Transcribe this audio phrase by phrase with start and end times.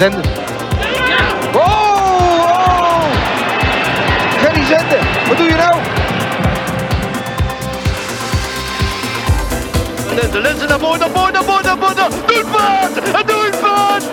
[0.00, 0.22] Zenden.
[1.54, 3.02] Oh, oh!
[4.38, 5.74] Gerry Zenden, wat doe je nou?
[10.32, 12.10] De lenzen naar voren, naar voren, naar voren, naar voren.
[12.26, 12.96] Doelpunt!
[12.96, 14.04] Een doelpunt!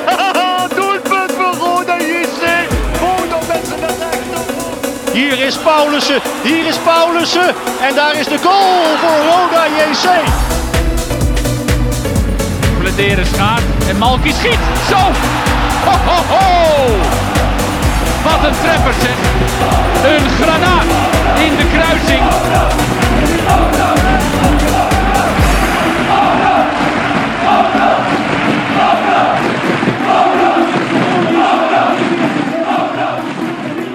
[0.76, 2.68] doelpunt voor Roda JC.
[3.00, 5.12] Roda mensen naar rechts.
[5.14, 7.56] Hier is Paulussen, hier is Paulussen.
[7.82, 10.08] En daar is de goal voor Roda JC.
[12.80, 14.60] Bladeren schaart en Malky schiet.
[14.90, 15.37] Zo!
[15.86, 16.46] Ho, ho, ho!
[18.24, 19.18] Wat een treffer zeg.
[20.12, 20.86] Een granaat
[21.40, 22.24] in de kruising.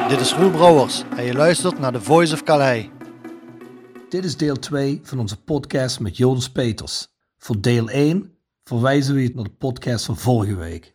[0.09, 2.87] Dit is Roel Brouwers en je luistert naar The Voice of Calais.
[4.09, 7.09] Dit is deel 2 van onze podcast met Jonas Peters.
[7.39, 10.95] Voor deel 1 verwijzen we je naar de podcast van vorige week.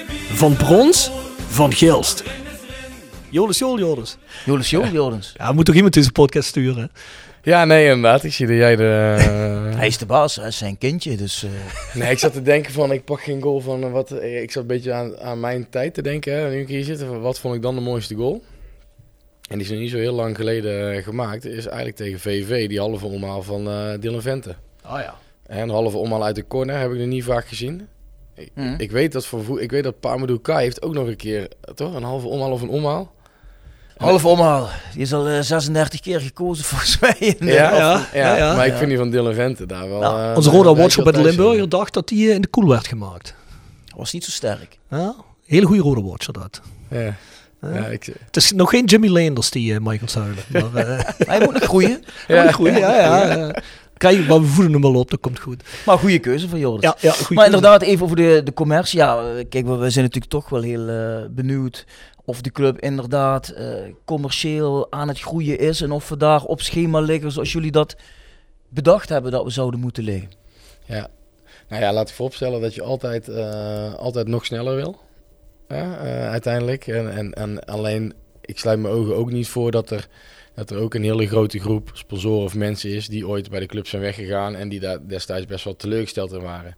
[0.33, 1.11] Van brons,
[1.47, 2.23] van Gilst.
[3.29, 4.17] Joris, Jol, Joris.
[4.45, 5.33] Joris Jol, Joris.
[5.37, 6.91] Ja, moet toch iemand deze podcast sturen?
[7.43, 8.23] Ja, nee, inderdaad.
[8.23, 8.83] Ik zie dat jij de...
[9.81, 11.43] Hij is de baas, hij is zijn kindje, dus...
[11.43, 11.49] eh,
[12.01, 14.11] nee, ik zat te denken van, ik pak geen goal van eh, wat...
[14.11, 16.83] eh, Ik zat een beetje aan, aan mijn tijd te denken, hè, nu ik hier
[16.83, 16.99] zit.
[16.99, 18.43] van Wat vond ik dan de mooiste goal?
[19.49, 21.45] En die is nog niet zo heel lang geleden gemaakt.
[21.45, 24.55] Is eigenlijk tegen VV, die halve omhaal van eh Dylan Vente.
[24.85, 25.15] Oh ja.
[25.45, 27.87] En de halve omhaal uit de corner heb ik nog niet vaak gezien.
[28.41, 28.73] Ik, Mhm.
[28.77, 31.47] ik weet dat voor vo- ik weet dat Pamadou Kai heeft ook nog een keer,
[31.75, 31.93] toch?
[31.95, 33.13] Een halve omhaal of een omhaal.
[33.97, 34.69] half omhaal.
[34.93, 37.15] Die is al eh, 36 keer gekozen volgens mij.
[37.19, 38.55] in de- Ja, ja, ja, ja.
[38.55, 40.01] Maar ik vind die van Dylan Vente daar wel...
[40.01, 42.47] Ja, eh, Onze Roda daar Watcher bij de Limburger dacht dat die eh, in de
[42.47, 43.35] koel werd gemaakt.
[43.95, 44.77] Was niet zo sterk.
[44.89, 45.15] Ja,
[45.45, 46.61] hele goede Roda Watcher dat.
[46.89, 47.15] Ja.
[47.73, 50.43] Ja, ik, Het is nog geen Jimmy Leenders die eh, Michael Zuilen.
[50.73, 52.03] Maar, Hij moet nog groeien.
[52.27, 53.35] ja, goed, ja, ja.
[53.35, 53.55] ja.
[54.01, 55.63] Kijk, maar we voeden hem wel op, dat komt goed.
[55.85, 56.81] Maar goede keuze van Joris.
[56.81, 58.99] Ja, ja, maar inderdaad, even over de, de commercie.
[58.99, 61.85] Ja, eh, kijk, we, we zijn natuurlijk toch wel heel eh, benieuwd
[62.25, 63.73] of de club inderdaad eh,
[64.05, 65.81] commercieel aan het groeien is.
[65.81, 67.95] En of we daar op schema liggen zoals jullie dat
[68.69, 70.29] bedacht hebben dat we zouden moeten liggen.
[70.85, 71.07] Ja.
[71.67, 74.99] Nou ja, laat ik vooropstellen dat je altijd, eh, altijd nog sneller wil.
[75.67, 76.87] Ja, eh, uiteindelijk.
[76.87, 80.07] En, en, en alleen, ik sluit mijn ogen ook niet voor dat er,
[80.61, 83.65] dat er ook een hele grote groep sponsoren of mensen is die ooit bij de
[83.65, 86.75] club zijn weggegaan en die daar destijds best wel teleurgesteld in waren.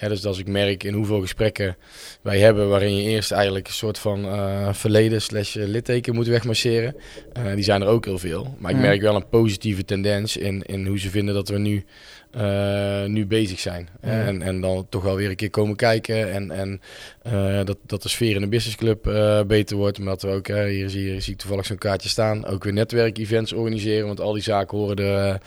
[0.00, 1.76] Ja, dus als ik merk in hoeveel gesprekken
[2.22, 6.96] wij hebben waarin je eerst eigenlijk een soort van eh, verleden slash litteken moet wegmasseren.
[7.32, 8.54] eh, die zijn er ook heel veel.
[8.58, 11.84] Maar ik merk wel een positieve tendens in, in hoe ze vinden dat we nu
[12.30, 13.88] eh, nu bezig zijn.
[14.02, 14.08] Ja.
[14.08, 16.32] En, en dan toch wel weer een keer komen kijken.
[16.32, 16.80] En, en
[17.22, 19.98] eh, dat, dat de sfeer in de businessclub eh beter wordt.
[19.98, 22.72] Maar dat we ook, hier, zie, hier zie ik toevallig zo'n kaartje staan, ook weer
[22.72, 24.06] netwerkevents organiseren.
[24.06, 25.40] Want al die zaken horen er,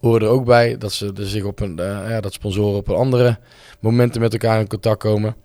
[0.00, 0.78] horen er ook bij.
[0.78, 3.38] Dat ze er zich op een, ja, dat sponsoren op een andere
[3.80, 5.36] momenten met elkaar in contact komen.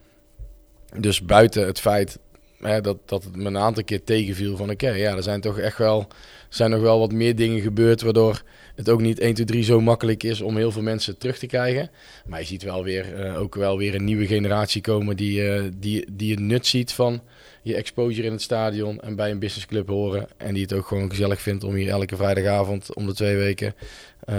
[1.00, 2.20] Dus buiten het feit
[2.62, 5.78] dat, dat het me een aantal keer tegenviel van oké, ja, er zijn toch echt
[5.78, 6.08] wel,
[6.50, 8.42] zijn nog wel wat meer dingen gebeurd waardoor
[8.76, 11.46] het ook niet 1, 2, 3 zo makkelijk is om heel veel mensen terug te
[11.46, 11.90] krijgen.
[12.26, 15.64] Maar je ziet wel weer, eh, ook wel weer een nieuwe generatie komen die, eh,
[15.74, 17.22] die, die het nut ziet van
[17.62, 20.28] je exposure in het stadion en bij een businessclub horen.
[20.38, 23.76] En die het ook gewoon gezellig vindt om hier elke vrijdagavond om de twee weken
[24.20, 24.36] eh,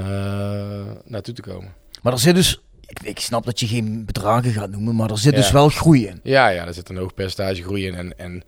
[1.05, 1.75] naartoe te komen.
[2.03, 2.61] Maar er zit dus,
[2.93, 6.07] ik, ik snap dat je geen bedragen gaat noemen, maar er zit dus wel groei
[6.07, 6.21] in.
[6.23, 7.95] Ja, ja, er zit een hoog percentage groei in.
[7.95, 8.43] En, en,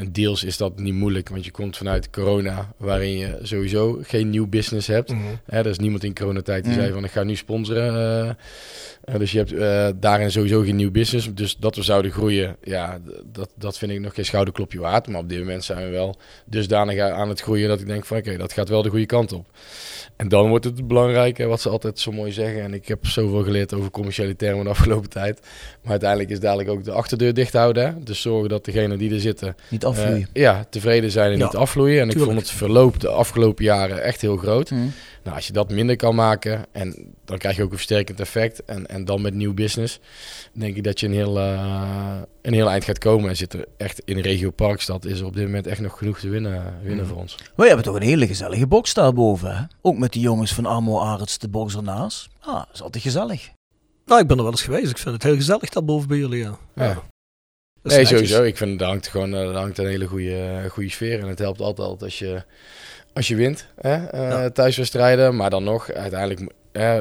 [0.00, 4.30] en deels is dat niet moeilijk, want je komt vanuit corona, waarin je sowieso geen
[4.30, 5.10] nieuw business hebt.
[5.46, 6.80] Hè, er is niemand in coronatijd die Mhm.
[6.80, 8.36] zei van ik ga nu sponsoren.
[9.04, 11.34] eh, dus je hebt eh, daarin sowieso geen nieuw business.
[11.34, 12.98] Dus dat we zouden groeien, ja,
[13.32, 15.08] dat, dat vind ik nog geen schouderklopje waard.
[15.08, 16.16] Maar op dit moment zijn we wel
[16.46, 19.32] dusdanig aan het groeien dat ik denk van oké, dat gaat wel de goede kant
[19.32, 19.46] op.
[20.16, 22.62] En dan wordt het belangrijk, hè, wat ze altijd zo mooi zeggen.
[22.62, 25.40] En ik heb zoveel geleerd over commerciële termen de afgelopen tijd.
[25.82, 27.86] Maar uiteindelijk is dadelijk ook de achterdeur dicht houden.
[27.86, 27.92] Hè?
[28.02, 30.28] Dus zorgen dat degenen die er zitten Niet afvloeien.
[30.32, 32.00] eh, ja, tevreden zijn en Ja, niet afvloeien.
[32.02, 34.70] En ik vond het verloop de afgelopen jaren echt heel groot.
[34.70, 34.80] Mhm.
[35.24, 38.64] Nou, als je dat minder kan maken, en dan krijg je ook een versterkend effect.
[38.64, 40.00] En, en dan met nieuw business,
[40.52, 43.28] denk ik dat je een heel, eh, een heel eind gaat komen.
[43.28, 45.98] En zit er echt in de regio Parkstad, is er op dit moment echt nog
[45.98, 47.36] genoeg te winnen, winnen voor ons.
[47.56, 49.56] We hebben toch een hele gezellige box daarboven.
[49.56, 49.62] Hè?
[49.82, 52.28] Ook met die jongens van Amo Arends, de box ernaast.
[52.40, 53.50] Ah, dat is altijd gezellig.
[54.06, 54.90] Nou, ik ben er wel eens geweest.
[54.90, 56.58] Ik vind het heel gezellig daarboven bij jullie, ja.
[56.74, 57.02] Ja.
[57.82, 58.08] Nee, netjes.
[58.08, 58.42] sowieso.
[58.42, 61.20] Ik vind, daar hangt gewoon eh, hangt een hele goede, goede sfeer.
[61.20, 62.44] En het helpt altijd als je,
[63.12, 64.06] als je wint, hè?
[64.06, 64.50] eh, Ja.
[64.50, 65.36] thuiswedstrijden.
[65.36, 66.98] Maar dan nog, uiteindelijk eh,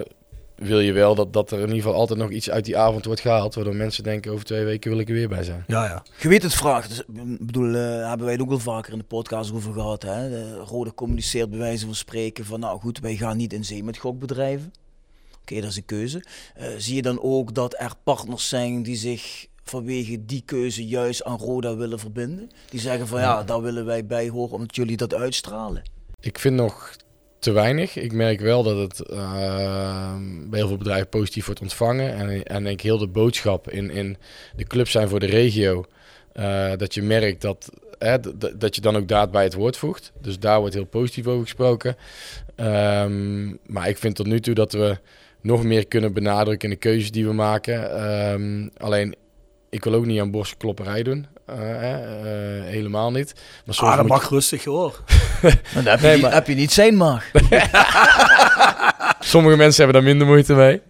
[0.55, 3.05] wil je wel dat, dat er in ieder geval altijd nog iets uit die avond
[3.05, 3.55] wordt gehaald.
[3.55, 5.63] Waardoor mensen denken, over twee weken wil ik er weer bij zijn.
[5.67, 6.03] Ja, ja.
[6.19, 6.89] Je weet het vraagt.
[6.89, 6.99] Dus,
[7.39, 10.01] ik bedoel, eh, hebben wij het ook wel vaker in de podcast over gehad.
[10.03, 10.29] Hè?
[10.29, 13.83] De Rode communiceert bij wijze van spreken van, nou goed, wij gaan niet in zee
[13.83, 14.73] met gokbedrijven.
[15.41, 16.23] Oké, dat is een keuze.
[16.55, 21.23] Eh, zie je dan ook dat er partners zijn die zich vanwege die keuze juist
[21.23, 22.49] aan Roda willen verbinden?
[22.69, 25.81] Die zeggen van, ja, daar willen wij bij horen omdat jullie dat uitstralen.
[26.21, 26.95] Ik vind nog
[27.39, 27.95] te weinig.
[27.95, 30.15] Ik merk wel dat het eh,
[30.49, 32.13] bij heel veel bedrijven positief wordt ontvangen.
[32.15, 34.17] En, en denk ik heel de boodschap in, in
[34.55, 35.85] de clubs zijn voor de regio.
[36.33, 38.17] eh, dat je merkt dat, hè,
[38.57, 40.11] dat je dan ook daad bij het woord voegt.
[40.21, 41.95] Dus daar wordt heel positief over gesproken.
[42.55, 44.97] Ehm, maar ik vind tot nu toe dat we
[45.41, 47.91] nog meer kunnen benadrukken in de keuzes die we maken.
[47.97, 49.15] Ehm, alleen,
[49.69, 51.27] ik wil ook niet aan borstklopperij doen.
[51.45, 53.33] Eh, hè, eh, helemaal niet.
[53.65, 54.99] Maar soms Ah, dat je- mag rustig hoor.
[55.41, 57.23] Maar dan heb, je Nee, niet, maar- heb je niet zijn mag.
[59.19, 60.81] Sommige mensen hebben daar minder moeite mee.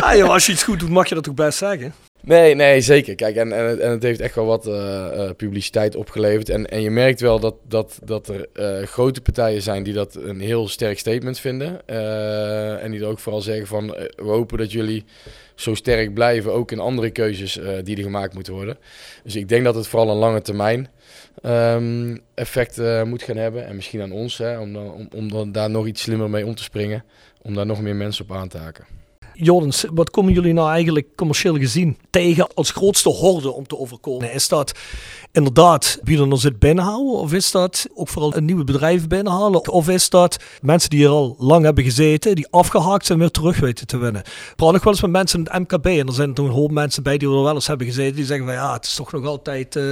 [0.00, 1.94] Ah, joh, als je iets goed doet, mag je dat ook best zeggen.
[2.20, 3.14] Nee, nee, zeker.
[3.14, 6.48] Kijk, en, en, het- en het heeft echt wel wat eh, eh, publiciteit opgeleverd.
[6.48, 10.14] En, en je merkt wel dat, dat, dat er eh, grote partijen zijn die dat
[10.14, 11.80] een heel sterk statement vinden.
[11.86, 13.86] Eh, en die er ook vooral zeggen van,
[14.16, 15.04] we hopen dat jullie
[15.54, 18.78] zo sterk blijven, ook in andere keuzes eh, die er gemaakt moeten worden.
[19.24, 20.88] Dus ik denk dat het vooral een lange termijn
[21.42, 23.66] ehm, effect eh, moet gaan hebben.
[23.66, 26.62] En misschien aan ons, hè, om, om, om daar nog iets slimmer mee om te
[26.62, 27.04] springen.
[27.42, 28.84] Om daar nog meer mensen op aan te haken.
[29.34, 34.32] Jordan, wat komen jullie nou eigenlijk commercieel gezien tegen als grootste horde om te overkomen?
[34.32, 34.72] Is dat
[35.32, 37.12] inderdaad wie er nog zit binnenhouden?
[37.12, 39.68] Of is dat ook vooral een nieuwe bedrijf binnenhalen?
[39.68, 43.60] Of is dat mensen die er al lang hebben gezeten, die afgehaakt zijn, weer terug
[43.60, 44.20] weten te winnen?
[44.22, 46.52] Ik praat nog wel eens met mensen in het MKB en er zijn toen een
[46.52, 48.16] hoop mensen bij die er wel eens hebben gezeten.
[48.16, 49.84] Die zeggen van ja, het is toch nog altijd, eh,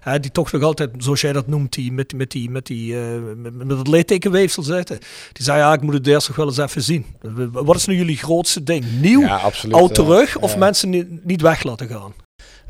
[0.00, 3.00] hè, die toch nog altijd, zoals jij dat noemt, die met, met die, met die,
[3.00, 3.06] eh,
[3.36, 4.98] met, met het littekenweefsel zitten.
[5.32, 7.06] Die zei ja, ik moet het eerst nog wel eens even zien.
[7.52, 8.84] Wat is nu jullie grootste ding?
[9.00, 9.20] Nieuw?
[9.20, 9.76] Ja, absoluut.
[9.76, 12.26] Oud terug of mensen niet, niet weg laten gaan?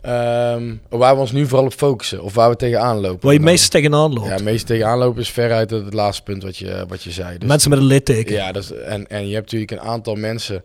[0.08, 3.24] Ehm, waar we ons nu vooral op focussen, of waar we tegenaan lopen.
[3.26, 4.28] Waar je meest tegenaan loopt.
[4.28, 7.38] Ja, meest tegenaan lopen is veruit het, het laatste punt wat je, wat je zei.
[7.38, 8.34] Dus, mensen met een litteken.
[8.34, 10.64] ja, dat is, en, en je hebt natuurlijk een aantal mensen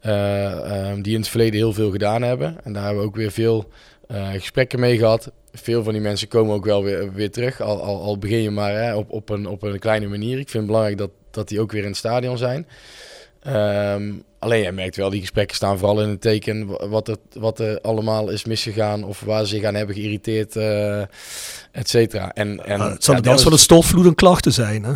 [0.00, 2.56] eh, ehm, die in het verleden heel veel gedaan hebben.
[2.64, 3.68] En daar hebben we ook weer veel
[4.06, 5.30] eh, gesprekken mee gehad.
[5.52, 7.60] Veel van die mensen komen ook wel weer, weer terug.
[7.60, 10.38] Al, al, al begin je maar hè, op, op, een, op een kleine manier.
[10.38, 12.66] Ik vind het belangrijk dat, dat die ook weer in het stadion zijn.
[13.42, 17.16] Ehm, alleen jij merkt wel, die gesprekken staan vooral in het teken wa- wat er,
[17.32, 21.00] wat er allemaal is misgegaan of waar ze zich aan hebben geïrriteerd, eh
[21.72, 22.32] et cetera.
[22.32, 24.84] En, en, het zal ja, van is- een stortvloed en klachten zijn.
[24.84, 24.92] Hè?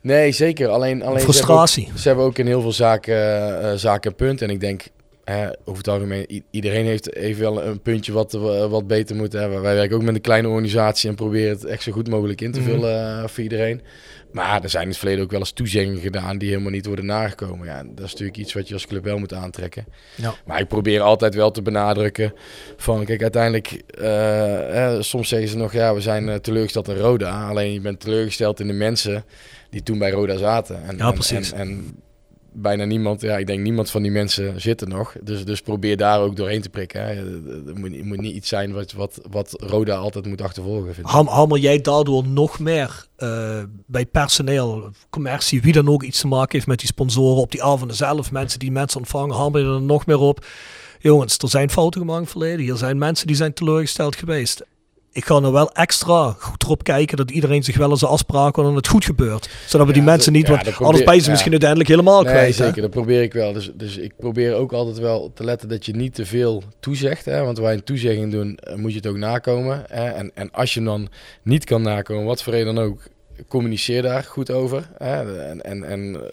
[0.00, 0.68] Nee, zeker.
[0.68, 1.88] Alleen, alleen ze, hebben Frustratie.
[1.92, 3.14] ook, ze hebben ook in heel veel zaken,
[3.62, 4.42] eh, zaken punt.
[4.42, 4.82] En ik denk,
[5.30, 9.32] hè, over het algemeen, iedereen heeft even wel een puntje wat, eh, wat beter moet
[9.32, 9.62] hebben.
[9.62, 12.52] Wij werken ook met een kleine organisatie en proberen het echt zo goed mogelijk in
[12.52, 12.68] te Mhm.
[12.70, 13.80] vullen eh, voor iedereen.
[14.32, 17.06] Maar er zijn in het verleden ook wel eens toezeggingen gedaan die helemaal niet worden
[17.06, 17.66] nagekomen.
[17.66, 19.84] Ja, dat is natuurlijk iets wat je als club wel moet aantrekken.
[20.14, 20.34] Ja.
[20.44, 22.32] Maar ik probeer altijd wel te benadrukken
[22.76, 27.48] van, kijk, uiteindelijk, eh, eh, soms zeggen ze nog, ja, we zijn teleurgesteld in Roda.
[27.48, 29.24] Alleen je bent teleurgesteld in de mensen
[29.70, 30.82] die toen bij Roda zaten.
[30.88, 31.52] En, Ja, precies.
[31.52, 31.96] En, en
[32.52, 35.14] bijna niemand, ja, ik denk niemand van die mensen zit er nog.
[35.22, 37.06] Dus, dus probeer daar ook doorheen te prikken.
[37.66, 41.80] Het moet, niet iets zijn wat, wat, wat Roda altijd moet achtervolgen, vind Hamel jij
[41.80, 46.78] daardoor nog meer eh, bij personeel, commercie, wie dan ook iets te maken heeft met
[46.78, 50.18] die sponsoren op die avonden zelf, mensen die mensen ontvangen, hamel je er nog meer
[50.18, 50.46] op.
[50.98, 52.64] Jongens, er zijn fouten gemaakt verleden.
[52.64, 54.62] Hier zijn mensen die zijn teleurgesteld geweest.
[55.12, 58.64] Ik ga er wel extra goed erop kijken dat iedereen zich wel aan zijn afspraken
[58.64, 59.48] en het goed gebeurt.
[59.66, 61.30] Zodat we die Ja, mensen niet, ja, want anders je ze ja.
[61.30, 62.58] misschien uiteindelijk helemaal Nee, kwijt.
[62.58, 62.64] hè?
[62.64, 62.82] zeker.
[62.82, 63.52] Dat probeer ik wel.
[63.52, 67.24] Dus, dus ik probeer ook altijd wel te letten dat je niet te veel toezegt.
[67.24, 67.44] Hè?
[67.44, 69.84] Want wij een toezegging doen, eh, moet je het ook nakomen.
[69.88, 70.08] Hè?
[70.10, 71.08] En, en als je hem dan
[71.42, 73.00] niet kan nakomen, wat voor reden dan ook,
[73.48, 74.88] communiceer daar goed over.
[74.98, 75.40] Hè?
[75.42, 76.30] En, en, en eh,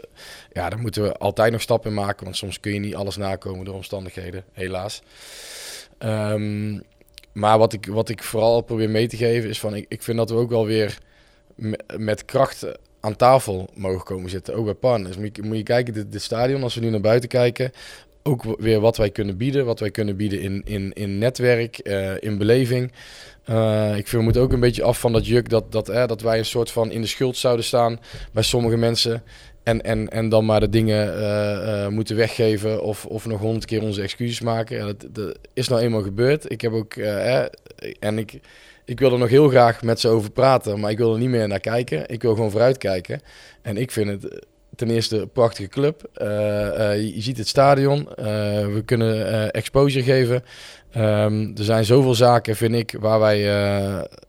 [0.53, 2.23] ja, daar moeten we altijd nog stappen in maken.
[2.23, 5.01] Want soms kun je niet alles nakomen door omstandigheden, helaas.
[5.97, 6.79] Ehm,
[7.37, 10.17] maar wat ik, wat ik vooral probeer mee te geven is van, ik, ik vind
[10.17, 10.97] dat we ook wel weer
[11.55, 12.65] me- met kracht
[12.99, 15.17] aan tafel mogen komen zitten, ook bij partners.
[15.17, 17.71] Moet je, moet je kijken, dit, dit stadion, als we nu naar buiten kijken,
[18.23, 22.21] ook weer wat wij kunnen bieden, wat wij kunnen bieden in, in, in netwerk, eh,
[22.21, 22.91] in beleving.
[23.43, 26.21] Eh, ik vind, we moeten ook een beetje af van dat juk dat, dat, dat
[26.21, 27.99] wij een soort van in de schuld zouden staan
[28.31, 29.23] bij sommige mensen.
[29.67, 33.65] En, en, en dan maar de dingen eh, eh, moeten weggeven of, of nog honderd
[33.65, 34.77] keer onze excuses maken.
[34.77, 36.51] Ja, dat, is nou eenmaal gebeurd.
[36.51, 37.39] Ik heb ook, eh,
[37.99, 38.39] en ik,
[38.85, 41.29] ik wil er nog heel graag met ze over praten, maar ik wil er niet
[41.29, 42.09] meer naar kijken.
[42.09, 43.21] Ik wil gewoon vooruit kijken.
[43.61, 44.45] En ik vind het
[44.75, 46.09] ten eerste een prachtige club.
[46.13, 46.27] Eh,
[47.15, 48.07] je, ziet het stadion.
[48.73, 50.43] We kunnen exposure geven.
[50.91, 53.39] Ehm, er zijn zoveel zaken, vind ik, waar wij,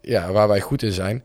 [0.00, 1.25] ja, waar wij goed in zijn.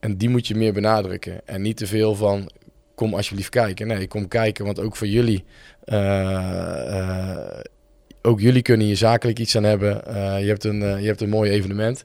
[0.00, 1.40] En die moet je meer benadrukken.
[1.44, 2.50] En niet te veel van,
[2.94, 3.86] kom alsjeblieft kijken.
[3.86, 5.44] Nee, kom kijken, want ook voor jullie...
[5.84, 7.60] eh, eh,
[8.22, 10.06] ook jullie kunnen hier zakelijk iets aan hebben.
[10.06, 12.04] Eh, je, hebt een, je hebt een mooi evenement.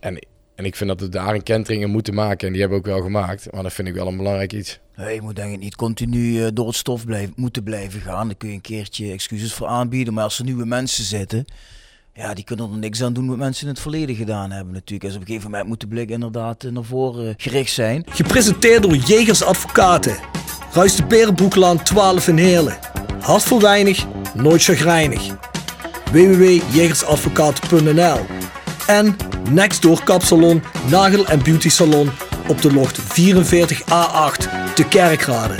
[0.00, 2.46] En, en ik vind dat we daar een kenteringen moeten maken.
[2.46, 3.52] En die hebben we ook wel gemaakt.
[3.52, 4.80] Maar dat vind ik wel een belangrijk iets.
[4.96, 8.26] Nee, je moet denk ik niet continu door het stof blijven, moeten blijven gaan.
[8.26, 10.14] Daar kun je een keertje excuses voor aanbieden.
[10.14, 11.44] Maar als er nieuwe mensen zitten,
[12.16, 15.10] ja, die kunnen er niks aan doen wat mensen in het verleden gedaan hebben natuurlijk.
[15.10, 18.04] En op een gegeven moment moet de blik inderdaad eh, naar voren gericht zijn.
[18.10, 20.16] Gepresenteerd door Jegers Advocaten.
[20.72, 22.78] Ruist de Berenbroeklaan 12 in Heerlen.
[23.20, 25.36] Hart voor weinig, nooit chagrijnig.
[26.12, 28.18] www.jegersadvocaten.nl
[28.86, 29.16] En
[29.50, 32.10] Nextdoor Kapsalon, Nagel en Beauty Salon
[32.48, 33.04] op de locht 44A8
[34.74, 35.54] te Kerkrade.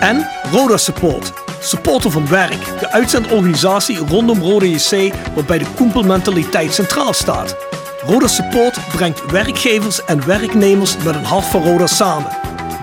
[0.00, 1.39] En Roda Support.
[1.60, 2.78] Supporter van werk.
[2.80, 7.56] De uitzendorganisatie rondom Roda JC waarbij de koempelmentaliteit centraal staat.
[8.06, 12.30] Roda Support brengt werkgevers en werknemers met een hart voor Roda samen.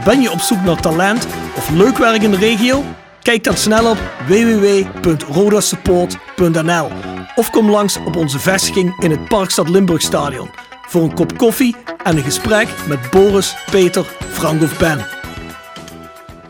[0.06, 2.84] Ben je op zoek naar talent of leuk werk in de regio?
[3.22, 6.88] Kijk dan snel op www.rodasupport.nl
[7.36, 10.50] of kom langs op onze vestiging in het Parkstad Limburgstadion
[10.88, 15.17] voor een kop koffie en een gesprek met Boris, Peter, Frank of Ben.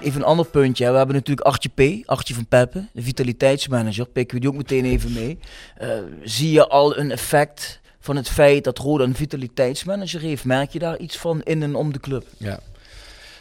[0.08, 0.92] Even een ander puntje.
[0.92, 4.06] We hebben natuurlijk Artje P, Artje van Peppe, de vitaliteitsmanager.
[4.06, 5.40] Pikken we die ook meteen even mee.
[5.78, 5.90] Eh,
[6.24, 10.46] zie je al een effect van het feit dat Roda een vitaliteitsmanager heeft?
[10.46, 12.26] Merk je daar iets van in en om de club?
[12.38, 12.60] Ja,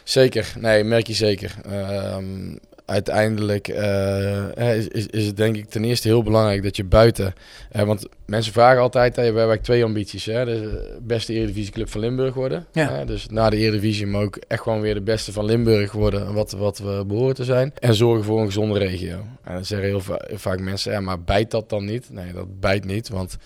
[0.03, 0.53] zeker.
[0.59, 1.55] Nee, merk je zeker.
[1.65, 2.55] Ehm,
[2.87, 7.33] uiteindelijk eh, is, is, is het denk ik ten eerste heel belangrijk dat je buiten...
[7.71, 10.25] eh, want mensen vragen altijd, hè, we hebben eigenlijk twee ambities.
[10.25, 12.65] Hè, de beste eredivisieclub van Limburg worden.
[12.71, 13.05] Ja.
[13.05, 16.33] Dus na de eredivisie, maar ook echt gewoon weer de beste van Limburg worden.
[16.33, 17.73] Wat, wat we behoren te zijn.
[17.79, 19.17] En zorgen voor een gezonde regio.
[19.43, 22.09] En dan zeggen heel va- vaak mensen, ja, maar bijt dat dan niet?
[22.11, 23.37] Nee, dat bijt niet, want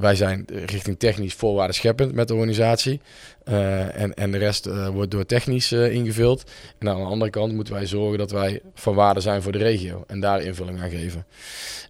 [0.00, 3.00] wij zijn richting technisch voorwaarden scheppend met de organisatie.
[3.44, 6.50] Eh, en, en de rest eh, wordt door technisch eh, ingevuld.
[6.78, 9.58] En aan de andere kant moeten wij zorgen dat wij van waarde zijn voor de
[9.58, 10.04] regio.
[10.06, 11.26] En daar invulling aan geven.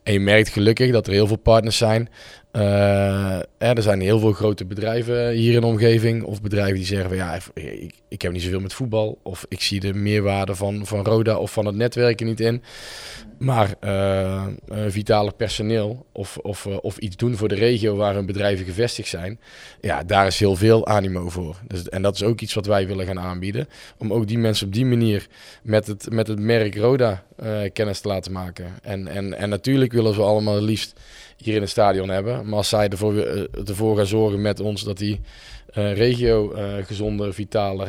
[0.02, 2.08] En je merkt gelukkig dat er heel veel partners zijn.
[2.50, 6.22] Eh, er zijn heel veel grote bedrijven hier in de omgeving.
[6.22, 9.18] Of bedrijven die zeggen ja, ik, ik heb niet zoveel met voetbal.
[9.22, 12.62] Of ik zie de meerwaarde van, van Roda of van het netwerken niet in.
[13.38, 14.46] Maar eh,
[14.88, 19.40] vitale personeel of, of, of iets doen voor de regio waar hun bedrijven gevestigd zijn.
[19.80, 21.56] Ja, daar is heel veel animo voor.
[21.66, 23.68] Dus, en dat is ook iets wat wij willen gaan aanbieden.
[23.98, 25.26] Om ook die mensen op die manier
[25.62, 27.22] met het, met het merk Roda
[27.72, 28.66] kennis te laten maken.
[28.82, 31.00] En, en, en natuurlijk willen we allemaal het liefst
[31.44, 32.46] hier in het stadion hebben.
[32.48, 35.20] Maar als zij ervoor, eh, ervoor gaan zorgen met ons dat die
[35.70, 37.88] eh, regio eh, gezonder, vitaler,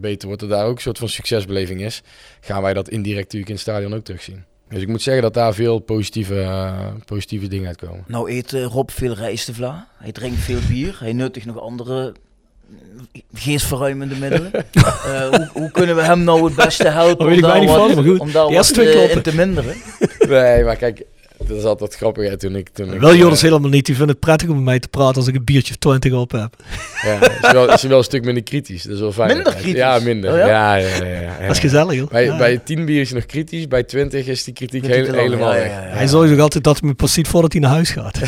[0.00, 0.42] beter wordt.
[0.42, 2.02] Dat daar ook een soort van succesbeleving is.
[2.40, 4.44] Gaan wij dat indirect natuurlijk in het stadion ook terugzien.
[4.68, 6.66] Dus ik moet zeggen dat daar veel positieve,
[7.04, 8.04] positieve dingen uitkomen.
[8.06, 12.14] Nou eet Rob veel rijstevla, hij drinkt veel bier, hij nuttigt nog andere
[13.34, 14.50] geestverruimende middelen.
[15.30, 18.52] Hoe, hoe kunnen we hem nou het beste helpen om daar, wat, van, om daar
[18.52, 19.74] wat in te minderen?
[20.28, 21.02] Nee, maar kijk,
[21.46, 22.28] dat is altijd grappig.
[22.28, 23.86] Hè, toen ik, toen ik, Wel Joris eh, helemaal niet.
[23.86, 26.12] Die vindt het prettig om met mij te praten als ik een biertje of 20
[26.12, 26.54] op heb.
[27.02, 28.82] Ja, is wel, is wel een stuk minder kritisch.
[28.82, 29.34] Dat is wel fijn.
[29.34, 29.72] Minder kritisch?
[29.80, 30.30] Ja, minder.
[30.32, 30.46] Oh ja?
[30.46, 30.74] ja?
[30.76, 31.40] Ja, ja, ja, ja.
[31.40, 32.08] Dat is gezellig hoor.
[32.08, 32.36] Bij, Ja.
[32.36, 35.54] bij 10 bier is hij nog kritisch, bij 20 is die kritiek heel- lang, helemaal
[35.54, 35.70] ja, ja, weg.
[35.72, 35.94] ja, ja.
[35.94, 38.16] Hij zorgt ook altijd dat hij me pas ziet voordat hij naar huis gaat.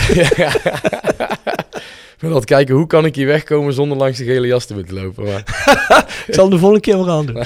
[2.21, 4.75] Ik wil altijd kijken, hoe kan ik hier wegkomen zonder langs de gele jas te
[4.75, 5.25] moeten lopen.
[5.25, 5.39] Maar,
[6.27, 7.45] ik zal hem de volgende keer weer aan doen.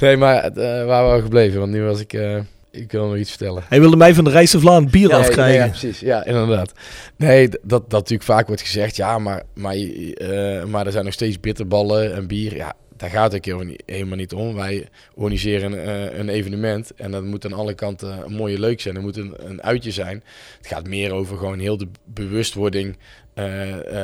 [0.00, 1.60] nee, maar eh, waar waren we gebleven?
[1.60, 2.12] Want nu was ik...
[2.12, 2.38] eh,
[2.72, 3.62] ik wil nog iets vertellen.
[3.68, 5.64] Hij wilde mij van de Vlaanderen bier Ja, afkrijgen.
[5.64, 6.00] Ja, precies.
[6.00, 6.72] Ja, inderdaad.
[7.16, 8.96] Nee, dat, dat natuurlijk vaak wordt gezegd.
[8.96, 12.56] Ja, maar, maar, eh, maar er zijn nog steeds bitterballen en bier.
[12.56, 13.44] Ja, daar gaat het
[13.86, 14.54] helemaal niet om.
[14.54, 18.96] Wij organiseren eh, een evenement en dat moet aan alle kanten mooi en leuk zijn.
[18.96, 20.22] Er moet een, een uitje zijn.
[20.56, 22.96] Het gaat meer over gewoon heel de bewustwording
[23.34, 23.54] eh,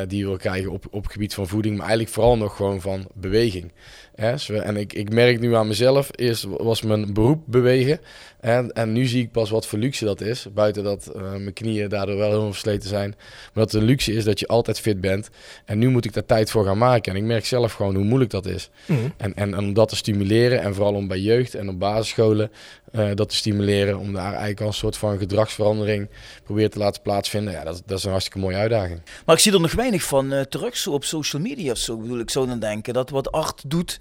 [0.06, 1.76] die we krijgen op, op het gebied van voeding.
[1.76, 3.72] Maar eigenlijk vooral nog gewoon van beweging.
[4.20, 8.00] Hè, en ik, ik merk nu aan mezelf, eerst was mijn beroep bewegen.
[8.40, 10.46] En, en nu zie ik pas wat voor luxe dat is.
[10.54, 13.14] Buiten dat eh, mijn knieën daardoor wel helemaal versleten zijn.
[13.54, 15.28] Maar dat de luxe is dat je altijd fit bent.
[15.64, 17.12] En nu moet ik daar tijd voor gaan maken.
[17.12, 18.70] En ik merk zelf gewoon hoe moeilijk dat is.
[18.87, 18.98] Mhm.
[19.16, 22.50] En, en om dat te stimuleren, en vooral om bij jeugd en op basisscholen
[22.92, 26.08] eh, dat te stimuleren, om daar eigenlijk al een soort van gedragsverandering
[26.44, 27.52] proberen te laten plaatsvinden.
[27.52, 29.00] Ja, dat, dat is een hartstikke mooie uitdaging.
[29.26, 31.94] Maar ik zie er nog weinig van eh, terug, zo op social media of zo.
[31.94, 33.96] Ik bedoel, ik zou dan denken dat wat Art doet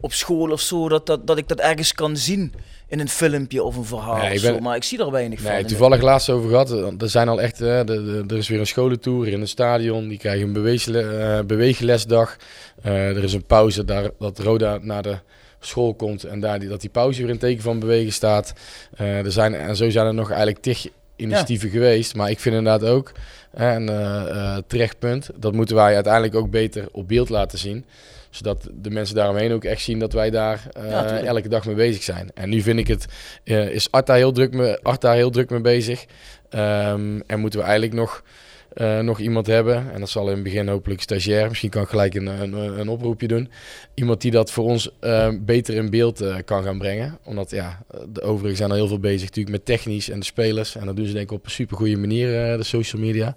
[0.00, 2.52] op school of zo, dat, dat, dat ik dat ergens kan zien
[2.88, 4.58] in een filmpje of een verhaal Nee, ik of zo.
[4.58, 5.50] Maar ik zie er weinig van.
[5.50, 6.70] Nee, in toevallig laatst over gehad.
[7.02, 10.08] Er zijn al echt, eh, de, de- er is weer een scholentour in het stadion.
[10.08, 12.36] Die krijgen een beweegle, eh, beweeglesdag.
[12.82, 15.18] Eh, er is een pauze daar, dat Roda naar de
[15.60, 18.52] school komt en daar die, dat die pauze weer in teken van bewegen staat.
[18.96, 20.86] Eh, er zijn, en zo zijn er nog eigenlijk tig
[21.16, 22.14] initiatieven geweest.
[22.14, 23.12] Maar ik vind inderdaad ook
[23.52, 25.30] eh, een eh, eh, terecht punt.
[25.36, 27.84] Dat moeten wij uiteindelijk ook beter op beeld laten zien
[28.30, 31.74] zodat de mensen daaromheen ook echt zien dat wij daar eh, Ja, elke dag mee
[31.74, 32.30] bezig zijn.
[32.34, 33.06] En nu vind ik het,
[33.44, 36.06] eh, is Art daar heel druk mee, Art daar heel druk mee bezig.
[36.48, 38.24] Ehm, en moeten we eigenlijk nog,
[38.72, 39.92] eh, nog iemand hebben.
[39.92, 41.48] En dat zal in het begin hopelijk stagiair.
[41.48, 43.50] Misschien kan ik gelijk een, een, een oproepje doen.
[43.94, 47.18] Iemand die dat voor ons eh, beter in beeld kan gaan brengen.
[47.24, 50.76] Omdat ja, de overigen zijn al heel veel bezig natuurlijk met technisch en de spelers.
[50.76, 53.36] En dat doen ze denk ik op een super goede manier, de social media.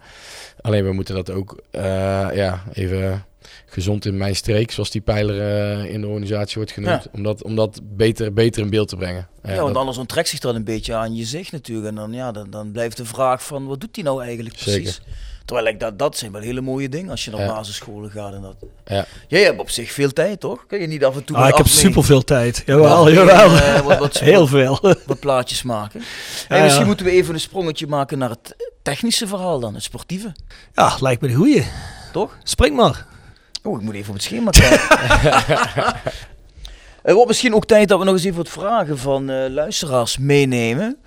[0.62, 1.64] Alleen we moeten dat ook
[2.34, 3.26] ja, even
[3.66, 7.04] gezond in mijn streek, zoals die pijler eh, in de organisatie wordt genoemd.
[7.04, 7.10] Ja.
[7.12, 9.28] Om dat, om dat beter, beter in beeld te brengen.
[9.44, 11.88] Ja, want dat- anders onttrekt zich dat een beetje aan je zicht natuurlijk.
[11.88, 15.02] En dan, ja, dan, dan blijft de vraag van, wat doet hij nou eigenlijk precies?
[15.46, 17.48] Terwijl ik dat, dat zijn wel hele mooie dingen als je naar Ja.
[17.48, 18.34] basisscholen gaat.
[18.34, 18.56] En dat.
[18.86, 19.06] Ja.
[19.28, 20.66] Jij hebt op zich veel tijd, toch?
[20.68, 22.64] Kun je niet af en toe Ah, ik heb superveel tijd.
[22.66, 23.56] Jawel, Ja, jawel.
[23.58, 24.80] eh, wat, wat, Heel veel.
[25.06, 26.00] wat plaatjes maken.
[26.06, 26.06] Ja,
[26.48, 26.88] Hey, misschien ja.
[26.88, 30.36] moeten we even een sprongetje maken naar het technische verhaal dan, het sportieve.
[30.74, 31.64] Ja, lijkt me de goeie.
[32.12, 32.38] Toch?
[32.44, 33.06] Spring maar.
[33.64, 34.80] Oh, ik moet even op het schema kijken.
[37.02, 40.18] Het wordt misschien ook tijd dat we nog eens even wat vragen van eh, luisteraars
[40.18, 40.98] meenemen.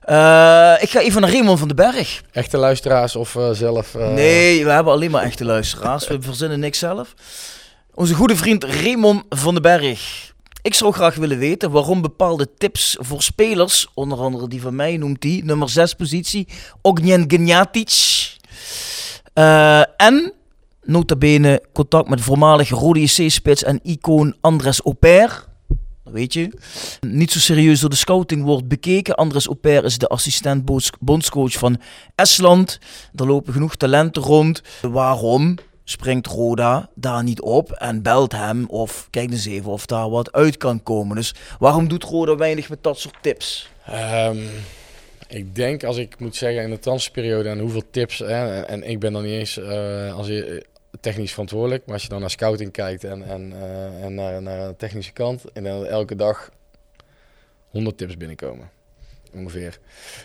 [0.00, 2.22] Eh, ik ga even naar Raymond van den Berg.
[2.32, 3.94] Echte luisteraars of eh, zelf...
[3.94, 6.06] eh, Nee, we hebben alleen maar echte luisteraars.
[6.08, 7.14] We verzinnen niks zelf.
[7.94, 10.28] Onze goede vriend Raymond van den Berg.
[10.62, 14.96] Ik zou graag willen weten waarom bepaalde tips voor spelers, onder andere die van mij
[14.96, 16.48] noemt hij, nummer 6 positie,
[16.82, 17.90] Ognjen Gnjatic.
[19.32, 20.32] Eh, en,
[20.90, 25.48] nota bene, contact met voormalige Rode JC-spits en icoon Andres Oper.
[26.04, 26.52] Weet je.
[27.00, 29.14] Niet zo serieus door de scouting wordt bekeken.
[29.14, 31.80] Andres Oper is de assistent bonds- bondscoach van
[32.14, 32.78] Estland.
[33.14, 34.62] Er lopen genoeg talenten rond.
[34.82, 40.10] Waarom springt Roda daar niet op en belt hem of kijkt eens even of daar
[40.10, 41.16] wat uit kan komen?
[41.16, 43.68] Dus waarom doet Roda weinig met dat soort tips?
[43.86, 44.38] Ehm,
[45.28, 48.18] ik denk, als ik moet zeggen, in de transferperiode en hoeveel tips...
[48.18, 50.66] Hè, en, en ik ben dan niet eens eh, als je,
[51.00, 51.84] technisch verantwoordelijk...
[51.84, 55.12] maar als je dan naar scouting kijkt en, en, eh, en naar, naar de technische
[55.12, 55.44] kant...
[55.52, 56.50] en dan elke dag
[57.70, 58.70] 100 tips binnenkomen.
[59.34, 59.78] Ongeveer.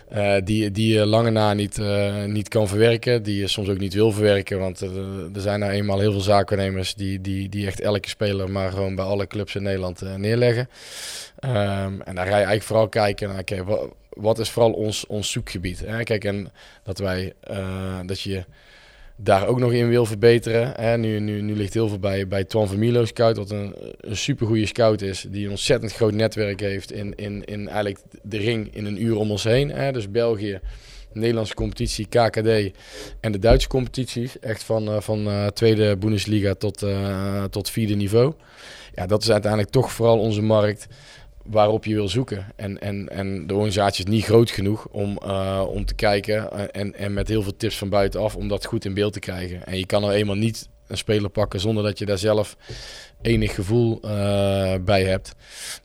[0.10, 3.24] Eh, die, die je lange na niet, eh, niet kan verwerken.
[3.24, 4.60] Die je soms ook niet wil verwerken.
[4.60, 4.82] Want
[5.34, 8.96] er zijn nou eenmaal heel veel zaakwaarnemers die, die, die echt elke speler maar gewoon
[8.96, 10.70] bij alle clubs in Nederland neerleggen.
[11.40, 13.64] Ehm, en daar ga je eigenlijk vooral kijken naar, oké,
[14.10, 15.80] wat, is vooral ons, ons zoekgebied?
[15.80, 16.04] Hè?
[16.04, 16.52] Kijk, en
[16.84, 17.34] dat wij,
[18.06, 18.46] dat je
[19.16, 20.74] daar ook nog in wil verbeteren.
[20.76, 20.98] Hè?
[20.98, 24.66] Nu, nu, nu ligt heel veel bij, bij Twan Vermilo Scout, wat een, een supergoeie
[24.66, 28.86] scout is, die een ontzettend groot netwerk heeft in, in, in eigenlijk de ring in
[28.86, 29.72] een uur om ons heen.
[29.72, 29.92] Hè?
[29.92, 30.60] Dus België,
[31.16, 32.78] Nederlandse competitie, KKD
[33.20, 34.40] en de Duitse competities.
[34.40, 38.34] Echt van, eh, van eh, tweede Bundesliga tot, eh, tot vierde niveau.
[38.94, 40.88] Ja, dat is uiteindelijk toch vooral onze markt
[41.46, 42.46] waarop je wil zoeken.
[42.56, 46.82] En, en, en de organisatie is niet groot genoeg om, eh, om te kijken eh,
[46.82, 49.66] en, en met heel veel tips van buitenaf om dat goed in beeld te krijgen.
[49.66, 52.58] En je kan er eenmaal niet een speler pakken zonder dat je daar zelf
[53.26, 55.36] enig gevoel eh, bij hebt.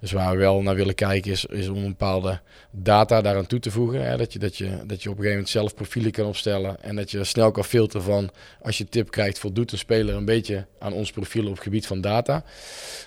[0.00, 3.58] Dus waar we wel naar willen kijken is, is om een bepaalde data daaraan toe
[3.58, 4.04] te voegen.
[4.04, 4.16] Hè?
[4.16, 6.96] Dat, je, dat, je, dat je op een gegeven moment zelf profielen kan opstellen en
[6.96, 8.30] dat je snel kan filteren van
[8.62, 11.86] als je tip krijgt voldoet een speler een beetje aan ons profiel op het gebied
[11.86, 12.44] van data.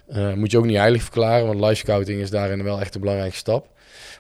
[0.07, 3.01] Eh, moet je ook niet heilig verklaren, want live scouting is daarin wel echt een
[3.01, 3.67] belangrijke stap.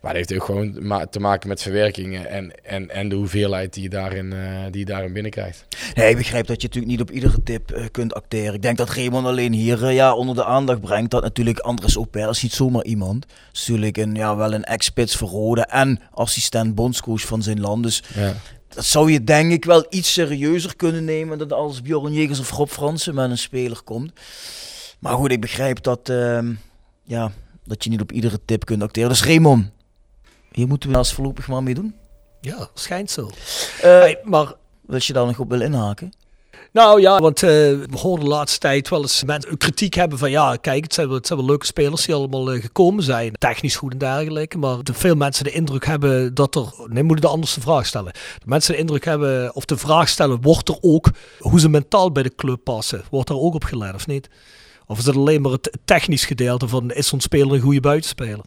[0.03, 0.73] Maar dat heeft ook gewoon
[1.09, 4.85] te maken met verwerkingen en, en, en de hoeveelheid die je daarin, eh, die je
[4.85, 5.65] daarin binnenkrijgt.
[5.95, 8.53] Nee, ik begrijp dat je natuurlijk niet op iedere tip eh, kunt acteren.
[8.53, 11.97] Ik denk dat Raymond alleen hier eh, ja, onder de aandacht brengt dat natuurlijk Andres
[11.97, 13.25] Opel is niet zomaar iemand.
[13.53, 17.83] Is natuurlijk een, ja, wel een ex-spits voor Rode en assistent bondscoach van zijn land.
[17.83, 18.33] Dus Ja.
[18.67, 22.51] dat zou je denk ik wel iets serieuzer kunnen nemen dan als Bjorn Jegers of
[22.51, 24.11] Rob Fransen met een speler komt.
[24.99, 26.53] Maar goed, ik begrijp dat, ehm,
[27.03, 27.31] ja,
[27.63, 29.09] dat je niet op iedere tip kunt acteren.
[29.09, 29.71] Dus Raymond,
[30.53, 31.95] hier moeten we als voorlopig maar mee doen.
[32.41, 33.29] Ja, schijnt zo.
[33.81, 34.53] Eh, Hey, maar
[34.85, 36.11] Wil je daar nog op willen inhaken?
[36.71, 40.31] Nou ja, want eh, we horen de laatste tijd wel eens mensen kritiek hebben van
[40.31, 43.33] ja, kijk, het zijn wel, het zijn wel leuke spelers die allemaal eh, gekomen zijn.
[43.37, 44.57] Technisch goed en dergelijke.
[44.57, 46.73] Maar de, veel mensen de indruk hebben dat er.
[46.87, 48.13] Nee, moet ik de anderste vraag stellen.
[48.13, 52.11] De mensen de indruk hebben, of de vraag stellen, wordt er ook hoe ze mentaal
[52.11, 53.03] bij de club passen?
[53.11, 54.29] Wordt daar ook op gelet of niet?
[54.85, 58.45] Of is het alleen maar het technisch gedeelte van is zo'n speler een goede buitenspeler?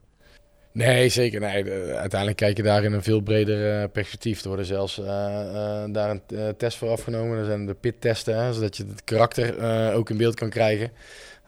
[0.77, 1.41] Nee, zeker.
[1.41, 4.41] Nee, de- uiteindelijk kijk je daar in een veel breder eh, perspectief.
[4.43, 7.37] Er worden zelfs eh, eh, daar een test voor afgenomen.
[7.37, 9.63] Dat zijn de pit-testen, hè, zodat je het karakter
[9.95, 10.91] ook in beeld kan krijgen.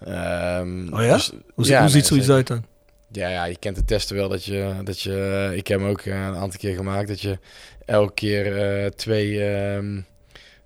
[0.05, 1.15] Ehm, Oh ja?
[1.15, 2.35] dus- Hoe, zi- ja, hoe nee, ziet zoiets zeker.
[2.35, 2.65] uit dan?
[3.13, 6.05] Ja, ja, je kent de testen wel dat je, dat je ik heb hem ook
[6.05, 7.39] een aantal keer gemaakt, dat je
[7.85, 10.01] elke keer twee ehm,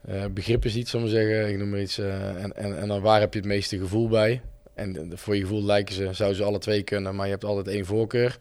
[0.08, 1.48] eh, begrippen ziet, zullen we zeggen.
[1.48, 1.98] Ik noem maar iets.
[1.98, 4.40] en, en, en dan waar heb je het meeste gevoel bij?
[4.74, 7.44] En eh, voor je gevoel lijken ze, zouden ze alle twee kunnen, maar je hebt
[7.44, 8.38] altijd één voorkeur.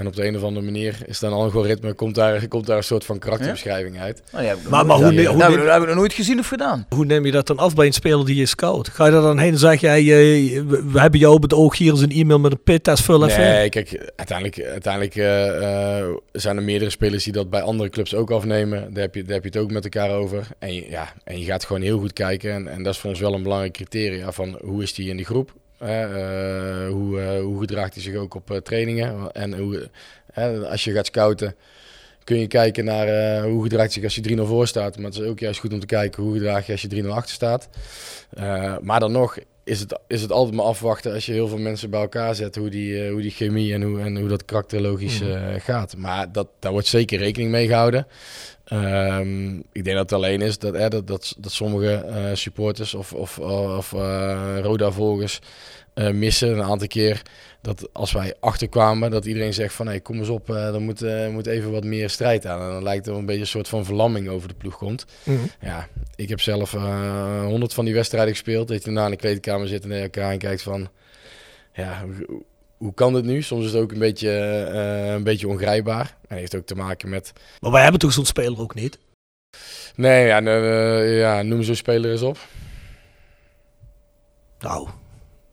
[0.00, 2.76] En op de een of andere manier is dan een algoritme, komt daar, komt daar
[2.76, 4.22] een soort van karakterbeschrijving uit.
[4.32, 6.48] Nou, ja, Maar- maar hoe ja, hoe dat ne- heb ik- dat nooit gezien of
[6.48, 6.86] gedaan.
[6.88, 8.88] Hoe neem je dat dan af bij een speler die je scout?
[8.88, 11.54] Ga je er dan heen en zeg jij, eh, we, we hebben jou op het
[11.54, 13.40] oog, hier is een e-mail met een pittest, vul even.
[13.42, 18.14] Nee, kijk, uiteindelijk, uiteindelijk eh, eh, zijn er meerdere spelers die dat bij andere clubs
[18.14, 18.94] ook afnemen.
[18.94, 20.46] Daar heb je, daar heb je het ook met elkaar over.
[20.58, 22.52] En je, ja, en je gaat gewoon heel goed kijken.
[22.52, 25.16] En, en dat is voor ons wel een belangrijk criteria van hoe is die in
[25.16, 25.52] die groep?
[25.80, 29.32] Eh, hoe, eh, hoe gedraagt hij zich ook op eh, trainingen?
[29.32, 29.88] En hoe,
[30.70, 31.54] als je gaat scouten,
[32.24, 34.96] kun je kijken naar hoe gedraagt hij zich als je 3-0 voor staat.
[34.96, 37.06] Maar het is ook juist goed om te kijken hoe gedraag je als je 3-0
[37.06, 37.68] achter staat.
[38.80, 41.90] Maar dan nog is het, is het altijd maar afwachten als je heel veel mensen
[41.90, 45.58] bij elkaar zet, hoe die, hoe die chemie en hoe, en hoe dat karakterologisch Mhm.
[45.58, 45.96] gaat.
[45.96, 48.06] Maar dat, daar wordt zeker rekening mee gehouden.
[48.70, 52.94] Ehm, ik denk dat het alleen is dat, hè, dat, dat, dat sommige eh, supporters
[52.94, 55.40] of, of, of eh, Roda-volgers
[55.94, 57.22] eh, missen een aantal keer
[57.60, 61.46] dat als wij achterkwamen, dat iedereen zegt van hey, kom eens op, er moet, moet
[61.46, 62.60] even wat meer strijd aan.
[62.60, 65.04] En dan lijkt er een beetje een soort van verlamming over de ploeg komt.
[65.22, 65.38] Mhm.
[65.60, 66.72] Ja, ik heb zelf
[67.42, 68.68] honderd van die wedstrijden gespeeld.
[68.68, 70.88] Dat je daarna in de kleedkamer zit en naar elkaar en kijkt van...
[71.72, 72.04] Ja,
[72.80, 73.42] hoe, kan dit nu?
[73.42, 74.30] Soms is het ook een beetje,
[74.72, 76.16] eh, een beetje ongrijpbaar.
[76.28, 77.32] En heeft ook te maken met...
[77.60, 78.98] Maar wij hebben toch zo'n speler ook niet?
[79.94, 82.38] Nee, ja, eh, ja noem zo'n speler eens op.
[84.60, 84.88] Nou,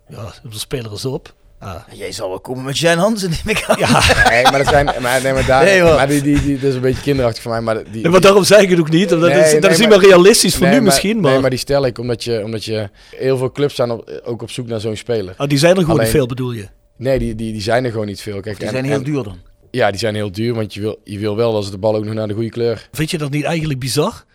[0.10, 1.34] ja, zo'n speler is op.
[1.60, 1.76] Ah.
[1.92, 3.78] Jij zal wel komen met Jan Hansen, neem ik aan.
[3.80, 4.86] Ja, Nee, maar dat zijn...
[4.86, 7.52] Maar, nee, maar, daar, Nee, maar die, die, die, dat is een beetje kinderachtig voor
[7.52, 7.62] mij.
[7.62, 9.10] Maar die, nee, maar daarom zeg ik het ook niet.
[9.10, 11.40] Dat, Nee, is, dat is niet meer realistisch voor Nee, nu maar- misschien, maar, Nee,
[11.42, 12.90] maar die stel ik omdat je, omdat je...
[13.16, 15.34] Heel veel clubs zijn op, ook op zoek naar zo'n speler.
[15.38, 16.68] Ah, die zijn er gewoon Alleen- niet veel, bedoel je?
[16.98, 18.40] Nee, die, die, die zijn er gewoon niet veel.
[18.40, 19.38] Kijk, Die en- zijn heel en- duur dan.
[19.72, 21.96] Ja, die zijn heel duur, want je wil, je wil wel dat ze de bal
[21.96, 22.90] ook nog naar de goede kleur.
[22.92, 24.26] Vind je dat niet eigenlijk bizar?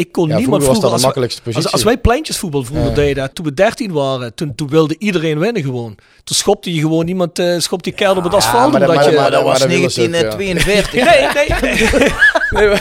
[0.00, 1.22] Ik, kon Ja, niemand vroeger was vroeger...
[1.22, 1.54] Als, positie.
[1.62, 2.94] als, als wij pleintjesvoetbal vroeger Ja.
[2.94, 5.94] deden, toen we 13 waren, toen, toen wilde iedereen winnen gewoon.
[6.24, 8.70] Toen schopte je gewoon iemand, eh schopte je keil op het asfalt.
[8.72, 9.20] maar dat- omdat maar je...
[9.20, 10.20] Maar dat was dat willen ze ook, ja.
[10.20, 11.04] 1942.
[11.10, 12.10] Nee, nee, nee.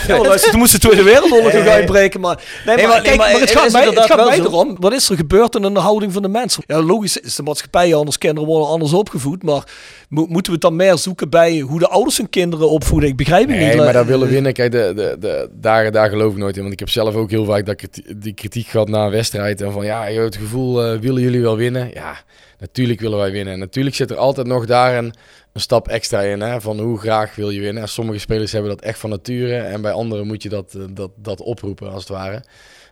[0.08, 2.19] Ja, luister, toen moest de Tweede Wereldoorlog nog uitbreken.
[2.19, 4.75] Maar, nee, maar, kijk, maar maar het gaat mij, het gaat mij erom.
[4.79, 6.63] Wat is er gebeurd in de houding van de mensen?
[6.67, 8.17] Ja, logisch is de maatschappij anders.
[8.17, 9.43] Kinderen worden anders opgevoed.
[9.43, 9.63] Maar
[10.10, 13.10] mo- moeten we het dan meer zoeken bij hoe de ouders hun kinderen opvoeden?
[13.10, 13.67] Ik begrijp het niet.
[13.67, 16.55] Nee, maar dat Eh, willen winnen, kijk, de, de, de, daar, daar geloof ik nooit
[16.55, 16.62] in.
[16.62, 19.62] Want ik heb zelf ook heel vaak dat kriti- die kritiek gehad na een wedstrijd.
[19.62, 21.89] En van, ja, joh, het gevoel, eh, willen jullie wel winnen?
[21.93, 22.17] Ja,
[22.60, 23.54] natuurlijk willen wij winnen.
[23.54, 25.13] En natuurlijk zit er altijd nog daar een,
[25.54, 26.41] een stap extra in.
[26.41, 27.82] Hè, van hoe graag wil je winnen?
[27.84, 29.58] En sommige spelers hebben dat echt van nature.
[29.58, 32.43] En bij anderen moet je dat, eh, dat, dat oproepen, als het ware.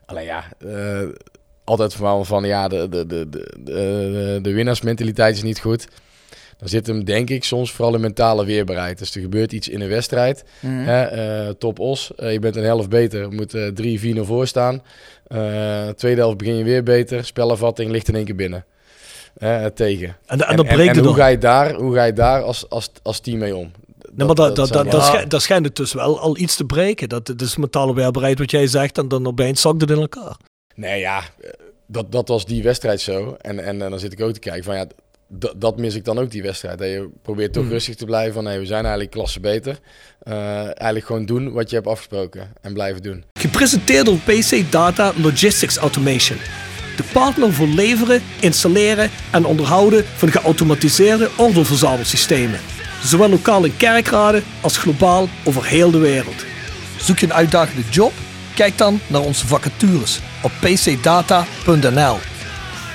[0.06, 1.08] Alleen ja, eh,
[1.64, 5.88] altijd van, van ja, de, de, de, de, de winnaarsmentaliteit is niet goed.
[6.58, 8.98] Dan zit hem, denk ik, soms vooral in mentale weerbaarheid.
[8.98, 10.44] Dus er gebeurt iets in een wedstrijd.
[10.60, 10.74] Mhm.
[10.74, 14.84] Hè, eh, top os, eh, je bent een helft beter, moet eh 3-4 voor staan.
[15.28, 18.66] Eh, tweede helft begin je weer beter, spelervatting ligt in één keer binnen.
[19.74, 20.08] Tegen.
[20.08, 22.42] En, en En, dan en, breekt en hoe ga je daar, hoe ga je daar
[22.42, 23.72] als, als, als team mee om?
[24.14, 26.66] Nee, maar dat, dat, zijn dat, dat, dat schijnt het dus wel al iets te
[26.66, 27.10] breken.
[27.10, 28.98] Dat, dat is mentale weerbaarheid wat jij zegt.
[28.98, 30.36] En dan opeens zakt het in elkaar.
[30.76, 31.24] Nee, ja,
[31.86, 33.38] dat, dat was die wedstrijd zo.
[33.42, 34.88] En, en, en dan zit ik ook te kijken van ja,
[35.58, 36.78] dat mis ik dan ook die wedstrijd.
[36.78, 37.72] Dat je probeert toch Hmm.
[37.72, 39.80] rustig te blijven van nee, we zijn eigenlijk klasse beter.
[40.20, 43.24] Eh, eigenlijk gewoon doen wat je hebt afgesproken en blijven doen.
[43.34, 46.38] Gepresenteerd door PC Data Logistics Automation.
[46.96, 52.60] De partner voor leveren, installeren en onderhouden van geautomatiseerde ordeelverzamelsystemen.
[53.04, 56.46] zowel lokaal in kerkraden als globaal over heel de wereld.
[57.00, 58.12] Zoek je een uitdagende job?
[58.56, 62.18] Kijk dan naar onze vacatures op pcdata.nl.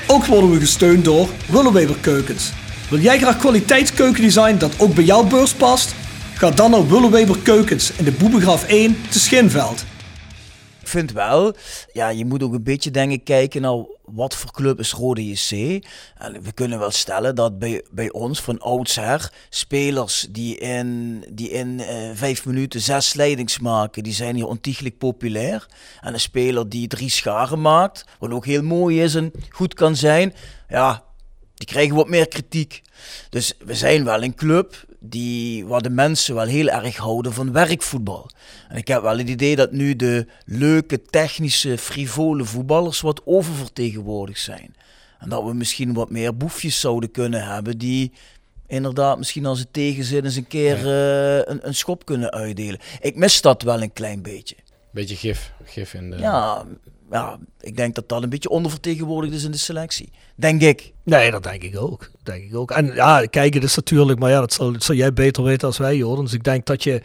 [0.06, 2.52] Ook worden we gesteund door Willeweber Keukens.
[2.90, 5.94] Wil jij graag kwaliteitskeukendesign dat ook bij jouw beurs past?
[6.34, 9.84] Ga dan naar Willeweber Keukens in de Boebegraaf 1 te Schinveld.
[10.80, 11.54] Ik vind wel,
[11.92, 15.84] ja, je moet ook een beetje denken kijken naar wat voor club is Rode JC.
[16.18, 21.50] En we kunnen wel stellen dat bij, bij ons van oudsher spelers die in, die
[21.50, 25.66] in eh, vijf minuten zes leidings maken, die zijn hier ontiegelijk populair.
[26.00, 29.96] En een speler die drie scharen maakt, wat ook heel mooi is en goed kan
[29.96, 30.34] zijn,
[30.68, 31.04] ja,
[31.54, 32.82] die krijgen wat meer kritiek.
[33.30, 37.52] Dus we zijn wel een club die, waar de mensen wel heel erg houden van
[37.52, 38.30] werkvoetbal.
[38.68, 44.40] En ik heb wel het idee dat nu de leuke, technische, frivole voetballers wat oververtegenwoordigd
[44.40, 44.74] zijn.
[45.18, 48.12] En dat we misschien wat meer boefjes zouden kunnen hebben die
[48.66, 52.80] inderdaad misschien als het tegenzin eens een keer uh, een, een schop kunnen uitdelen.
[53.00, 54.56] Ik mis dat wel een klein beetje.
[54.90, 56.16] Beetje gif, gif in de...
[56.16, 56.66] Ja,
[57.12, 60.10] ja, ik denk dat dat een beetje ondervertegenwoordigd is in de selectie.
[60.34, 60.92] Denk ik.
[61.02, 62.10] Nee, dat denk ik ook.
[62.22, 62.70] Denk ik ook.
[62.70, 66.24] En ja, kijken is natuurlijk, maar ja, dat zal jij beter weten als wij, Jordan.
[66.24, 67.02] Dus ik denk dat je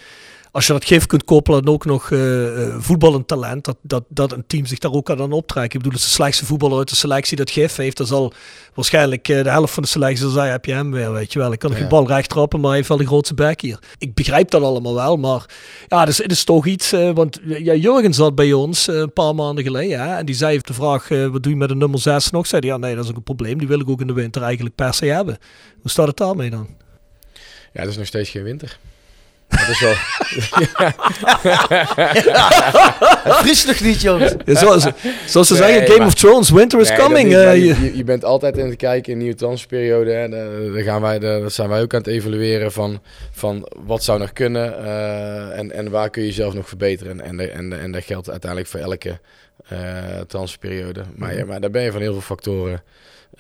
[0.51, 4.31] als je dat gif kunt koppelen en ook nog uh, voetballend talent, dat, dat, dat
[4.31, 5.73] een team zich daar ook aan optrekken.
[5.73, 8.33] Ik bedoel, als de slechtste voetballer uit de selectie dat gif heeft, dan zal
[8.73, 11.51] waarschijnlijk uh, de helft van de selectie zeggen, heb je hem weer, weet je wel.
[11.51, 11.77] Ik kan ja.
[11.77, 13.79] geen bal recht trappen, maar hij heeft wel de grootste bek hier.
[13.97, 15.45] Ik begrijp dat allemaal wel, maar
[15.87, 19.35] ja, dus, het is toch iets, uh, want ja, Jurgen zat bij ons een paar
[19.35, 22.29] maanden geleden hè, en die zei de vraag, wat doe je met de nummer 6
[22.29, 22.47] nog?
[22.47, 24.13] Zei hij, ja nee, dat is ook een probleem, die wil ik ook in de
[24.13, 25.37] winter eigenlijk per se hebben.
[25.81, 26.67] Hoe staat het daarmee dan?
[27.73, 28.79] Ja, het is nog steeds geen winter.
[29.47, 29.93] Dat is wel.
[33.43, 34.33] Fris nog niet, jongens.
[34.45, 34.87] Ja, zoals,
[35.25, 37.31] zoals ze nee, zeggen, Game maar, of Thrones, winter is nee, coming.
[37.31, 40.11] Uh, je, je, bent altijd in het kijken in nieuwe transperiode.
[40.11, 40.29] Hè.
[40.73, 44.33] Daar gaan wij, daar zijn wij ook aan het evalueren van, van wat zou nog
[44.33, 47.21] kunnen uh, en, en waar kun je jezelf nog verbeteren.
[47.21, 49.19] En, en, en, en dat geldt uiteindelijk voor elke
[49.71, 51.03] uh, transperiode.
[51.15, 52.83] Maar, ja, maar daar ben je van heel veel factoren.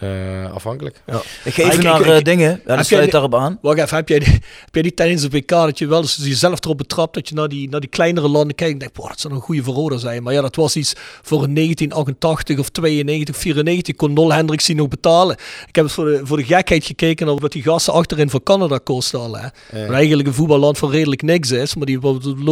[0.03, 1.01] Uh, afhankelijk.
[1.05, 1.21] Ja.
[1.43, 2.61] Ik geef even naar uh, dingen.
[2.65, 3.57] Ja, dat sluit daarop aan.
[3.61, 6.19] Wacht even, heb jij, die, heb jij die tijdens de WK dat je wel eens
[6.21, 9.07] jezelf erop betrapt dat je naar die, naar die kleinere landen kijkt en denkt, boah,
[9.07, 10.23] dat zou een goede verroder zijn.
[10.23, 14.65] Maar ja, dat was iets voor een 1988 of 92 of 94 kon Nol Hendricks
[14.65, 15.35] die nog betalen.
[15.67, 18.43] Ik heb eens voor de, voor de gekheid gekeken naar wat die gasten achterin van
[18.43, 19.37] Canada kosten al.
[19.37, 19.47] Hè.
[19.79, 19.93] Ja.
[19.93, 21.99] eigenlijk een voetballand van redelijk niks is, maar die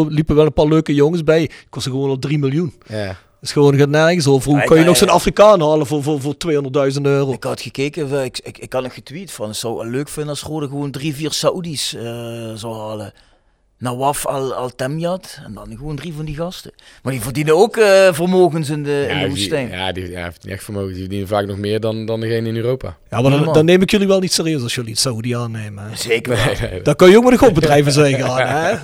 [0.10, 1.43] liepen wel een paar leuke jongens bij.
[1.43, 2.73] Ik kostte gewoon al 3 miljoen.
[2.88, 4.51] Ja is gewoon gaat nergens over.
[4.51, 6.36] Hoe kan je nog zo'n Afrikaan halen voor, voor, voor
[6.95, 7.31] 200.000 euro?
[7.31, 10.41] Ik had gekeken, ik, ik, ik had nog getweet van, het zou leuk vinden als
[10.41, 12.01] Rode gewoon drie, vier Saoedi's uh,
[12.53, 13.13] zou halen.
[13.77, 16.71] Nawaf al, al Temjat en dan gewoon drie van die gasten.
[17.03, 19.67] Maar die verdienen ook uh, vermogens in de, ja, in de woestijn.
[19.67, 20.89] Die, ja, die ja, heeft niet echt vermogen.
[20.89, 22.97] Die verdienen vaak nog meer dan, dan degene in Europa.
[23.10, 25.97] Ja, maar dan, dan neem ik jullie wel niet serieus als jullie het Saudi aannemen.
[25.97, 26.81] Zeker nee, nee, nee.
[26.81, 28.34] Dan kan je ook met de godbedrijven zeggen.
[28.36, 28.75] Hè?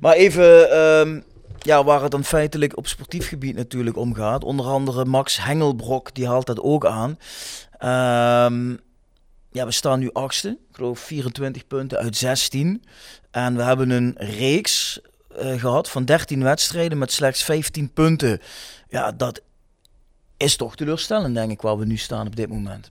[0.00, 0.78] maar even...
[0.78, 1.24] Um,
[1.64, 4.44] ja, waar het dan feitelijk op sportief gebied natuurlijk om gaat.
[4.44, 7.18] Onder andere Max Hengelbrok, die haalt dat ook aan.
[8.50, 8.80] Um,
[9.50, 10.48] ja, we staan nu achtste.
[10.48, 12.84] Ik geloof 24 punten uit 16.
[13.30, 15.00] En we hebben een reeks
[15.42, 18.40] uh, gehad van 13 wedstrijden met slechts 15 punten.
[18.88, 19.40] Ja, dat
[20.36, 22.90] is toch teleurstellend, denk ik, waar we nu staan op dit moment.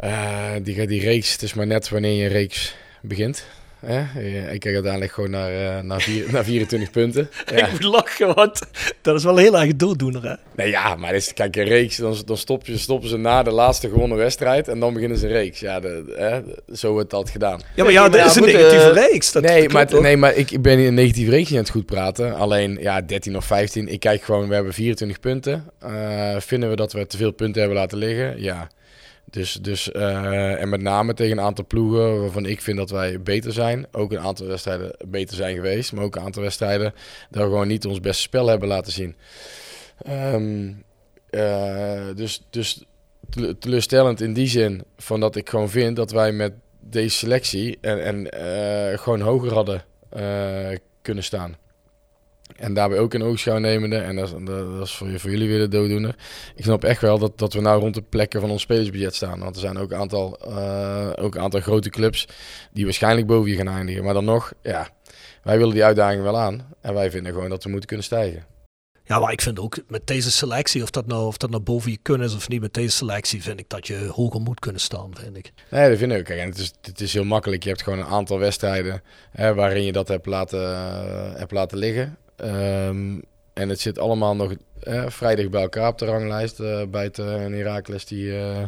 [0.00, 3.44] Uh, die, die reeks, het is maar net wanneer je reeks begint.
[3.88, 4.08] Ja,
[4.50, 7.28] ik kijk uiteindelijk gewoon naar, uh, naar, vier, naar 24 punten.
[7.54, 7.66] Ja.
[7.66, 8.60] ik moet lachen, want
[9.02, 10.34] dat is wel heel erg dooddoener, hè?
[10.56, 13.50] Nee, ja, maar is, kijk, een reeks, dan, dan stop je, stoppen ze na de
[13.50, 15.60] laatste gewonnen wedstrijd en dan beginnen ze een reeks.
[15.60, 16.40] Ja, de, hè,
[16.76, 17.60] zo wordt dat gedaan.
[17.74, 19.32] Ja, maar ja, dat is een negatieve uh, reeks.
[19.32, 21.86] Dat nee, maar, nee, maar ik ben in een negatieve reeks niet aan het goed
[21.86, 22.34] praten.
[22.34, 23.88] Alleen, ja, 13 of 15.
[23.88, 25.70] Ik kijk gewoon, we hebben 24 punten.
[25.84, 28.42] Uh, vinden we dat we te veel punten hebben laten liggen?
[28.42, 28.68] Ja.
[29.30, 33.22] Dus, dus uh, en met name tegen een aantal ploegen waarvan ik vind dat wij
[33.22, 33.86] beter zijn.
[33.92, 35.92] Ook een aantal wedstrijden beter zijn geweest.
[35.92, 36.94] Maar ook een aantal wedstrijden
[37.30, 39.16] dat we gewoon niet ons beste spel hebben laten zien.
[40.08, 40.84] Um,
[41.30, 42.84] uh, dus, dus
[43.58, 48.04] teleurstellend in die zin van dat ik gewoon vind dat wij met deze selectie en,
[48.04, 49.84] en uh, gewoon hoger hadden
[51.02, 51.56] kunnen staan.
[52.58, 55.58] En daarbij ook in oogschouw nemende, en dat is, dat is voor, voor, jullie weer
[55.58, 56.14] de dooddoener.
[56.54, 59.40] Ik snap echt wel dat, dat we nou rond de plekken van ons spelersbudget staan.
[59.40, 62.28] Want er zijn ook een aantal, uh, ook een aantal grote clubs
[62.72, 64.04] die waarschijnlijk boven je gaan eindigen.
[64.04, 64.88] Maar dan nog, ja,
[65.42, 66.66] wij willen die uitdaging wel aan.
[66.80, 68.46] En wij vinden gewoon dat we moeten kunnen stijgen.
[69.04, 71.90] Ja, maar ik vind ook met deze selectie, of dat nou, of dat nou boven
[71.90, 74.80] je kunnen is of niet, met deze selectie vind ik dat je hoger moet kunnen
[74.80, 75.52] staan, vind ik.
[75.70, 76.28] Nee, dat vind ik ook.
[76.28, 77.62] En het is, het is heel makkelijk.
[77.62, 81.78] Je hebt gewoon een aantal wedstrijden hè, waarin je dat hebt laten, uh, hebt laten
[81.78, 82.18] liggen.
[82.44, 83.22] Um,
[83.52, 86.60] en het zit allemaal nog eh, vrij dicht bij elkaar op de ranglijst.
[86.60, 88.62] eh buiten een Heracles die, eh,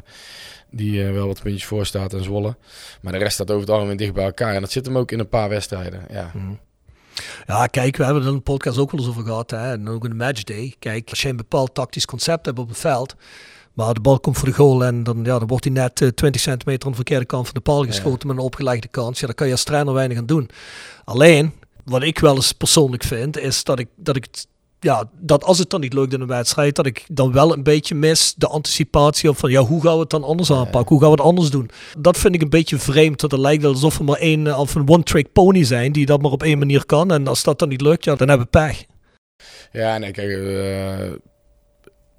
[0.70, 2.56] die eh, wel wat puntjes voor staat en Zwolle.
[3.00, 4.54] Maar de rest staat over het algemeen dicht bij elkaar.
[4.54, 6.00] En dat zit hem ook in een paar wedstrijden.
[6.10, 6.30] Ja.
[7.46, 9.50] Ja, kijk, we hebben er in de podcast ook wel eens over gehad.
[9.50, 9.72] Hè?
[9.72, 10.74] En ook in de matchday.
[10.78, 13.16] Kijk, als je een bepaald tactisch concept hebt op het veld.
[13.72, 16.08] Maar de bal komt voor de goal en dan, ja, dan wordt hij net eh,
[16.08, 19.20] 20 centimeter aan de verkeerde kant van de paal geschoten met een opgelegde kans.
[19.20, 20.50] Ja, daar kan je als trainer weinig aan doen.
[21.04, 21.52] Alleen,
[21.88, 24.26] wat ik wel eens persoonlijk vind, is dat ik, dat ik
[24.80, 27.62] ja, dat als het dan niet lukt in een wedstrijd, dat ik dan wel een
[27.62, 30.88] beetje mis de anticipatie op van, ja, hoe gaan we het dan anders aanpakken?
[30.88, 31.70] Hoe gaan we het anders doen?
[31.98, 34.74] Dat vind ik een beetje vreemd, dat het lijkt alsof we maar één, eh, of
[34.74, 37.12] een one-trick pony zijn, die dat maar op één manier kan.
[37.12, 38.84] En als dat dan niet lukt, ja, dan hebben we pech.
[39.72, 41.12] Ja, nee, kijk, eh,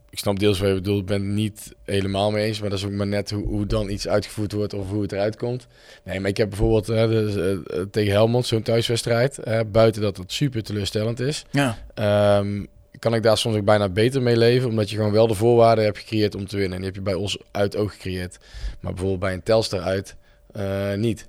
[0.10, 1.00] ik snap deels wat je bedoelt.
[1.00, 2.60] Ik ben het niet helemaal mee eens.
[2.62, 5.12] Maar dat is ook maar net hoe, hoe dan iets uitgevoerd wordt of hoe het
[5.12, 5.68] eruit komt.
[6.04, 9.38] Nee, maar ik heb bijvoorbeeld dus, eh, tegen Helmond zo'n thuiswedstrijd.
[9.38, 11.46] eh, buiten dat het super teleurstellend is.
[11.52, 11.78] Ja.
[11.94, 12.66] ehm,
[13.00, 14.70] kan ik daar soms ook bijna beter mee leven.
[14.70, 16.74] Omdat je gewoon wel de voorwaarden hebt gecreëerd om te winnen.
[16.74, 18.38] En die heb je bij ons uit ook gecreëerd.
[18.80, 20.16] Maar bijvoorbeeld bij een Telstar uit
[20.52, 21.28] eh, niet.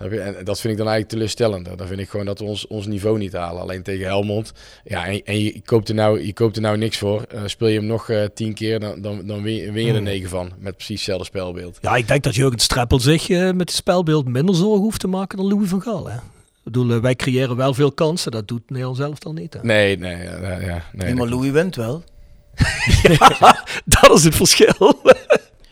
[0.00, 1.76] En dat vind ik dan eigenlijk teleurstellender.
[1.76, 3.62] Dan vind ik gewoon dat we ons, ons niveau niet halen.
[3.62, 4.52] Alleen tegen Helmond.
[4.84, 7.22] Ja, en, en je, koopt er nou, je koopt er nou niks voor.
[7.22, 9.88] Eh, speel je hem nog eh, tien keer, dan, dan, dan win, je- win je
[9.90, 10.04] er Hmm.
[10.04, 10.52] negen van.
[10.58, 11.78] Met precies hetzelfde spelbeeld.
[11.80, 15.08] Ja, ik denk dat Jurgen Streppel zich eh, met het spelbeeld minder zorgen hoeft te
[15.08, 16.08] maken dan Louis van Gaal.
[16.08, 16.16] Hè?
[16.16, 19.52] Ik bedoel, wij creëren wel veel kansen, dat doet Nederland zelf dan niet.
[19.54, 19.60] Hè?
[19.62, 20.58] Nee, nee, ja, ja,
[20.92, 21.04] nee.
[21.06, 22.02] Nee, maar Louis wint wel.
[23.84, 25.00] dat is het verschil.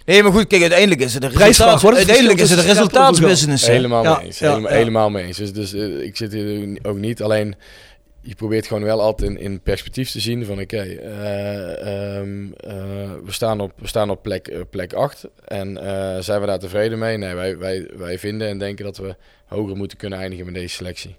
[0.08, 2.64] Nee, maar goed, kijk, uiteindelijk is het een resultaat, is het uiteindelijk is het een
[2.64, 3.66] resultaatsbusiness.
[3.66, 4.38] Helemaal mee eens.
[4.38, 4.76] ja, helemaal, ja.
[4.76, 5.36] helemaal mee eens.
[5.36, 7.22] Dus, dus eh, ik zit hier ook niet.
[7.22, 7.54] Alleen
[8.20, 12.72] je probeert gewoon wel altijd in, in perspectief te zien van oké, eh, ehm, eh,
[13.24, 16.98] we, staan op, we staan op plek, plek 8 en eh, zijn we daar tevreden
[16.98, 17.16] mee?
[17.16, 19.16] Nee, wij, wij, wij vinden en denken dat we
[19.46, 21.16] hoger moeten kunnen eindigen met deze selectie.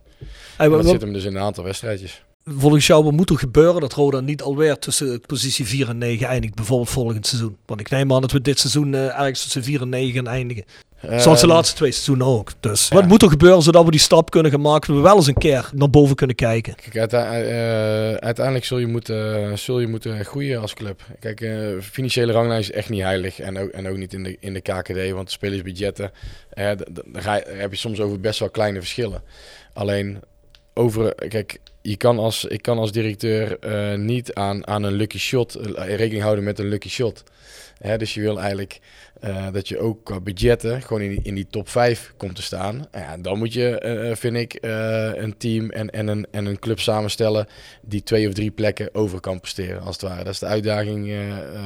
[0.56, 2.24] Hey, En wat- dat zit hem dus in een aantal wedstrijdjes.
[2.58, 6.28] Volgens jou wat moet er gebeuren dat Roda niet alweer tussen positie 4 en 9
[6.28, 7.58] eindigt, bijvoorbeeld volgend seizoen?
[7.66, 10.28] Want ik neem aan dat we dit seizoen eh, ergens tussen 4 en 9 gaan
[10.28, 10.64] eindigen.
[11.02, 12.52] Zoals de laatste twee seizoenen ook.
[12.60, 12.96] Dus ja.
[12.96, 15.34] wat moet er gebeuren zodat we die stap kunnen gaan maken, we wel eens een
[15.34, 16.76] keer naar boven kunnen kijken?
[16.76, 21.02] Kijk, eh, uiteindelijk zul je, moeten, zul je moeten groeien als club.
[21.20, 23.40] Kijk, eh, financiële ranglijst is echt niet heilig.
[23.40, 26.12] En ook, en ook niet in de, in de KKD, want spelersbudgetten,
[26.50, 26.72] eh,
[27.06, 29.24] daar heb je soms over best wel kleine verschillen.
[29.74, 30.20] Alleen,
[30.74, 35.18] over, kijk, je kan als, ik kan als directeur eh, niet aan, aan een lucky
[35.18, 37.24] shot eh, rekening houden met een lucky shot.
[37.78, 38.80] Hè, dus je wil eigenlijk
[39.20, 42.42] eh, dat je ook qua budgetten gewoon in, die- in die top 5 komt te
[42.42, 42.88] staan.
[42.92, 44.58] Ja, dan moet je, vind ik,
[45.16, 47.48] een team en, en, een, en een club samenstellen
[47.82, 50.24] die twee of drie plekken over kan presteren, als het ware.
[50.24, 51.14] Dat is de uitdaging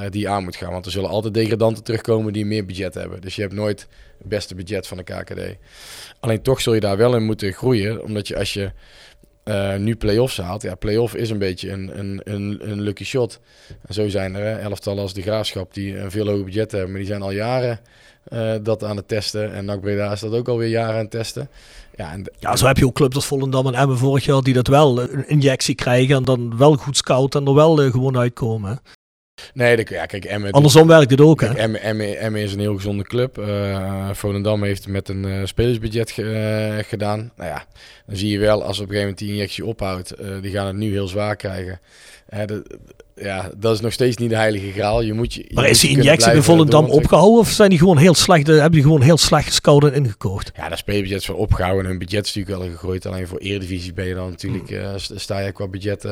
[0.10, 0.72] die je aan moet gaan.
[0.72, 3.22] Want er zullen altijd degradanten terugkomen die meer budget hebben.
[3.22, 5.40] Dus je hebt nooit het beste budget van de KKD.
[6.20, 8.72] Alleen toch zul je daar wel in moeten groeien, omdat je als je
[9.44, 10.62] eh, nu play-offs haalt.
[10.62, 13.40] Ja, play-off is een beetje een, een, een, een lucky shot.
[13.88, 16.90] En zo zijn er hè, elftallen als de Graafschap die een veel hoger budget hebben.
[16.90, 17.80] Maar die zijn al jaren
[18.24, 19.54] eh, dat aan het testen.
[19.54, 21.50] En NAC Breda is dat ook alweer jaren aan het testen.
[21.96, 24.54] Ja, en, Ja, zo heb je ook clubs als Volendam en Emmen vorig jaar die
[24.54, 28.18] dat wel eh, een injectie krijgen en dan wel goed scouten en er wel gewoon
[28.18, 28.82] uitkomen.
[29.54, 30.52] Nee, dat, ja, kijk, Emmen...
[30.52, 31.42] Andersom werkt het ook.
[31.42, 31.48] Hè?
[31.48, 33.38] Kijk, Emmen, Emmen, Emmen is een heel gezonde club.
[33.38, 37.32] Eh Volendam heeft met een eh, spelersbudget ge- eh, gedaan.
[37.36, 37.66] Nou ja,
[38.06, 40.14] dan zie je wel als op een gegeven moment die injectie ophoudt.
[40.42, 41.80] die gaan het nu heel zwaar krijgen.
[42.46, 42.62] Dat,
[43.24, 45.02] ja, dat is nog steeds niet de heilige graal.
[45.02, 47.80] Je moet je, je Maar moet is die injectie bij Volendam opgehouden of zijn die
[47.80, 50.52] gewoon heel slecht, eh, hebben die gewoon heel slecht gescout en ingekocht?
[50.56, 53.06] Ja, dat spelerbudget is wel opgehouden en hun budget is natuurlijk wel gegroeid.
[53.06, 56.06] Alleen voor Eredivisie ben je dan natuurlijk, eh, st- sta je qua budget...
[56.06, 56.12] eh,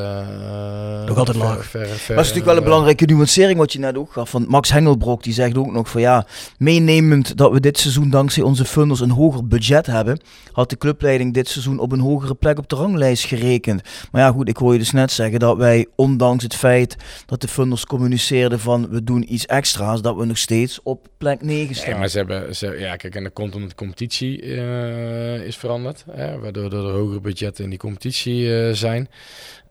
[1.06, 1.65] Nog altijd ver- laag.
[1.65, 4.32] ver- ver- Dat is natuurlijk wel een eh, belangrijke nuancering wat je net ook gaf.
[4.32, 6.26] Want Max Hengelbrok die zegt ook nog van ja,
[6.58, 10.19] meenemend dat we dit seizoen dankzij onze funders een hoger budget hebben,
[10.52, 13.82] had de clubleiding dit seizoen op een hogere plek op de ranglijst gerekend.
[14.12, 17.41] Maar ja goed, ik hoor je dus net zeggen dat wij ondanks het feit dat
[17.41, 21.75] de funders communiceerden van we doen iets extra's, dat we nog steeds op plek 9
[21.75, 21.89] staan.
[21.89, 25.57] Nee, maar ze hebben, ze, ja, kijk, en dat komt omdat de competitie eh, is
[25.57, 29.09] veranderd, hè, waardoor er hogere budgetten in die competitie eh, zijn.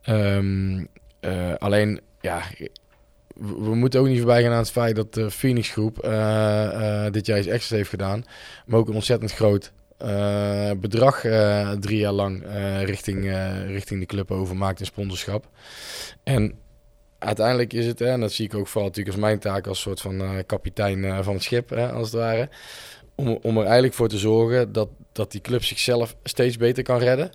[0.02, 0.84] Ehm,
[1.20, 2.42] eh, alleen, ja,
[3.34, 5.94] we, moeten ook niet voorbij gaan aan het feit dat de Phoenix Groep
[7.12, 8.24] dit jaar iets extra heeft gedaan,
[8.66, 9.72] maar ook een ontzettend groot
[10.80, 11.20] bedrag
[11.80, 12.44] drie jaar lang
[12.84, 13.32] richting,
[13.66, 15.48] richting de club overmaakt in sponsorschap.
[16.22, 16.54] En
[17.20, 19.80] uiteindelijk is het, hè, en dat zie ik ook vooral natuurlijk als mijn taak als
[19.80, 22.48] soort van eh, kapitein eh, van het schip, hè, als het ware.
[23.14, 26.98] Om, om er eigenlijk voor te zorgen dat, dat die club zichzelf steeds beter kan
[26.98, 27.30] redden.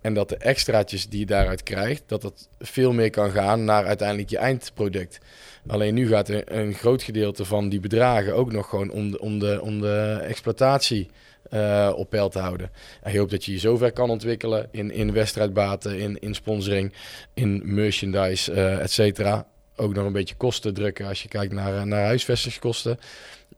[0.00, 3.86] En dat de extraatjes die je daaruit krijgt, dat dat veel meer kan gaan naar
[3.86, 5.18] uiteindelijk je eindproduct.
[5.66, 9.38] Alleen nu gaat een groot gedeelte van die bedragen ook nog gewoon om de, om
[9.38, 11.10] de, om de exploitatie
[11.54, 12.70] uh, op peil te houden.
[13.02, 16.92] En je hoopt dat je je zover kan ontwikkelen in, in wedstrijdbaten, in, in sponsoring,
[17.34, 19.46] in merchandise, uh, et cetera.
[19.76, 22.98] Ook nog een beetje kosten drukken als je kijkt naar, naar huisvestingskosten.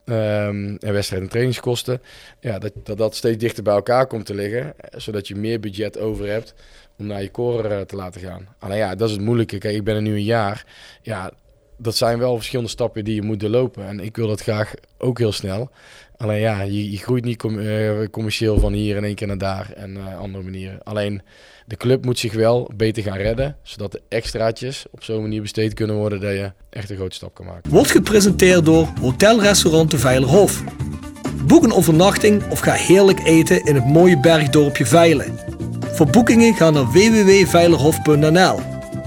[0.04, 2.02] Um, en wedstrijd- en trainingskosten.
[2.40, 4.74] Ja, dat, dat dat steeds dichter bij elkaar komt te liggen.
[4.96, 6.54] Zodat je meer budget over hebt
[6.98, 8.48] om naar je core uh, te laten gaan.
[8.58, 9.58] Alleen ja, dat is het moeilijke.
[9.58, 10.66] Kijk, ik ben er nu een jaar.
[11.02, 11.32] Ja,
[11.80, 13.86] dat zijn wel verschillende stappen die je moet doorlopen.
[13.86, 15.70] En ik wil dat graag ook heel snel.
[16.16, 19.72] Alleen ja, je, je groeit niet uh, commercieel van hier in één keer naar daar
[19.76, 20.82] en uh, andere manieren.
[20.82, 21.22] Alleen
[21.66, 25.74] de club moet zich wel beter gaan redden, zodat de extraatjes op zo'n manier besteed
[25.74, 27.70] kunnen worden dat je echt een grote stap kan maken.
[27.70, 30.62] Wordt gepresenteerd door Hotel Restaurant de Veilerhof.
[31.46, 35.38] Boek een overnachting of ga heerlijk eten in het mooie bergdorpje Veilen.
[35.92, 38.79] Voor boekingen ga naar www.veilerhof.nl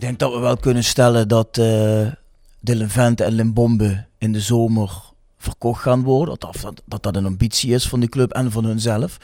[0.00, 4.90] Ik denk dat we wel kunnen stellen dat uh, Vente en Limbombe in de zomer
[5.38, 6.36] verkocht gaan worden.
[6.38, 9.16] Dat dat, dat dat een ambitie is van de club en van hunzelf.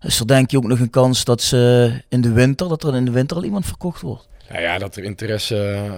[0.00, 2.94] Dus er denk je ook nog een kans dat ze in de winter, dat er
[2.94, 4.28] in de winter al iemand verkocht wordt.
[4.48, 5.88] Nou ja, dat er interesse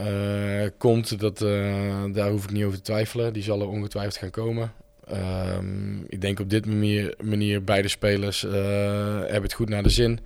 [0.63, 3.33] uh, komt, dat, uh, daar hoef ik niet over te twijfelen.
[3.33, 4.73] Die zal er ongetwijfeld gaan komen.
[5.13, 10.21] Um, ik denk op dit manier, manier beide spelers hebben het goed naar de zin.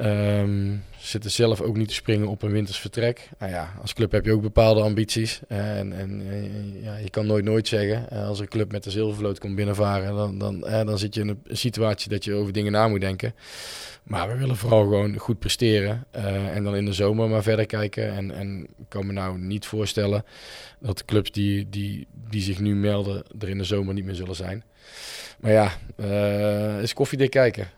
[0.00, 3.28] Um, zitten zelf ook niet te springen op een winters vertrek.
[3.38, 5.40] Nou ja, als club heb je ook bepaalde ambities.
[5.48, 6.22] En, en
[6.82, 8.08] ja, je kan nooit nooit zeggen.
[8.08, 11.56] Als een club met de zilvervloot komt binnenvaren, dan, dan, dan zit je in een
[11.56, 13.34] situatie dat je over dingen na moet denken.
[14.02, 16.04] Maar we willen vooral gewoon goed presteren.
[16.52, 18.12] En dan in de zomer maar verder kijken.
[18.12, 20.24] En, en ik kan me nou niet voorstellen
[20.80, 24.14] dat de clubs die, die, die zich nu melden er in de zomer niet meer
[24.14, 24.64] zullen zijn.
[25.40, 27.68] Maar ja, uh, is koffiedik kijken.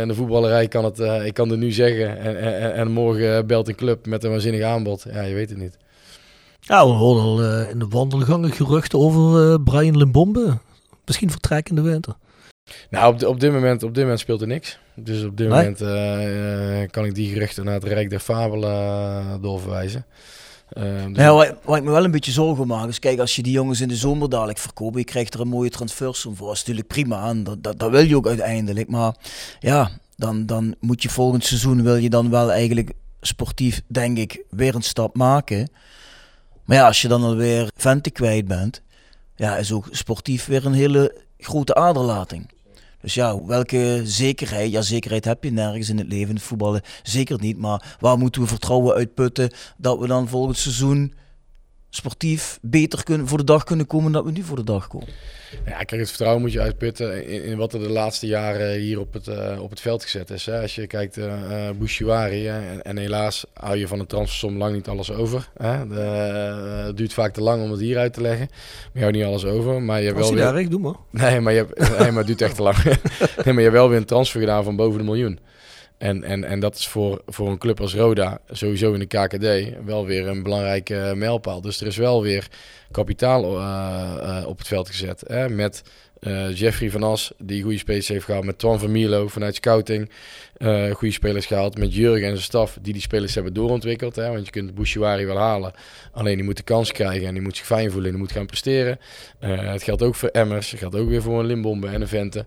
[0.00, 2.18] In de voetballerij kan het, uh, ik kan het nu zeggen.
[2.18, 5.06] En, en, en, morgen belt een club met een waanzinnig aanbod.
[5.12, 5.76] Ja, je weet het niet.
[6.60, 10.58] Ja, we horen al uh, in de wandelgangen geruchten over Brian Limbombe.
[11.04, 12.14] Misschien vertrek in de winter.
[12.90, 14.78] Nou, op, op, dit moment, op dit moment speelt er niks.
[14.94, 15.74] Dus op dit nee?
[15.74, 20.06] moment kan ik die geruchten naar het Rijk der Fabelen doorverwijzen.
[20.74, 23.52] Dus ja, waar, ik me wel een beetje zorgen maak is, kijk, als je die
[23.52, 26.46] jongens in de zomer dadelijk verkoopt, je krijgt er een mooie transfersom voor.
[26.46, 28.88] Dat is natuurlijk prima aan, dat, dat, dat, wil je ook uiteindelijk.
[28.88, 29.14] Maar
[29.60, 34.44] ja, dan, dan moet je volgend seizoen, wil je dan wel eigenlijk sportief, denk ik,
[34.50, 35.70] weer een stap maken.
[36.64, 38.82] Maar ja, als je dan alweer venten kwijt bent,
[39.36, 42.50] ja, is ook sportief weer een hele grote aderlating.
[43.04, 44.70] Dus ja, welke zekerheid?
[44.70, 46.80] Ja, zekerheid heb je nergens in het leven, het voetballen.
[47.02, 47.58] Zeker niet.
[47.58, 51.14] Maar waar moeten we vertrouwen uitputten dat we dan volgend seizoen
[51.94, 55.08] sportief beter kunnen, voor de dag kunnen komen dan we nu voor de dag komen?
[55.66, 59.00] Ja, kijk, het vertrouwen moet je uitputten in, in wat er de laatste jaren hier
[59.00, 60.46] op het, uh, op het veld gezet is.
[60.46, 60.60] Hè.
[60.60, 64.74] Als je kijkt, uh, uh Bouchouari, en, en, helaas hou je van de transfersom lang
[64.74, 65.48] niet alles over.
[65.56, 65.88] Hè.
[65.88, 66.00] De,
[66.86, 68.48] het duurt vaak te lang om het hier uit te leggen.
[68.50, 69.82] Maar je houdt niet alles over.
[69.82, 70.42] Maar je hebt wel weer...
[70.42, 70.96] Daar, ik doe maar.
[71.10, 72.76] Nee, maar, je hebt, nee, maar het duurt echt te lang.
[72.84, 72.94] nee,
[73.44, 75.38] maar je hebt wel weer een transfer gedaan van boven de miljoen.
[76.04, 79.76] En, en, en dat is voor, voor een club als Roda, sowieso in de KKD,
[79.84, 81.60] wel weer een belangrijke mijlpaal.
[81.60, 82.48] Dus er is wel weer
[82.90, 85.24] kapitaal uh, uh, op het veld gezet.
[85.26, 85.48] Hè?
[85.48, 85.82] Met
[86.54, 88.44] Jeffrey van As, die goede spelers heeft gehaald.
[88.44, 90.10] Met Twan van Mierlo vanuit scouting.
[90.92, 91.78] goede spelers gehaald.
[91.78, 94.16] Met Jurgen en zijn staf, die die spelers hebben doorontwikkeld.
[94.16, 94.28] Hè?
[94.30, 95.72] Want je kunt Bouchouari wel halen.
[96.12, 98.32] Alleen die moet de kans krijgen en die moet zich fijn voelen en die moet
[98.32, 98.98] gaan presteren.
[99.38, 100.70] het geldt ook voor Emmers.
[100.70, 102.46] Het geldt ook weer voor een Limbombe en een Vente.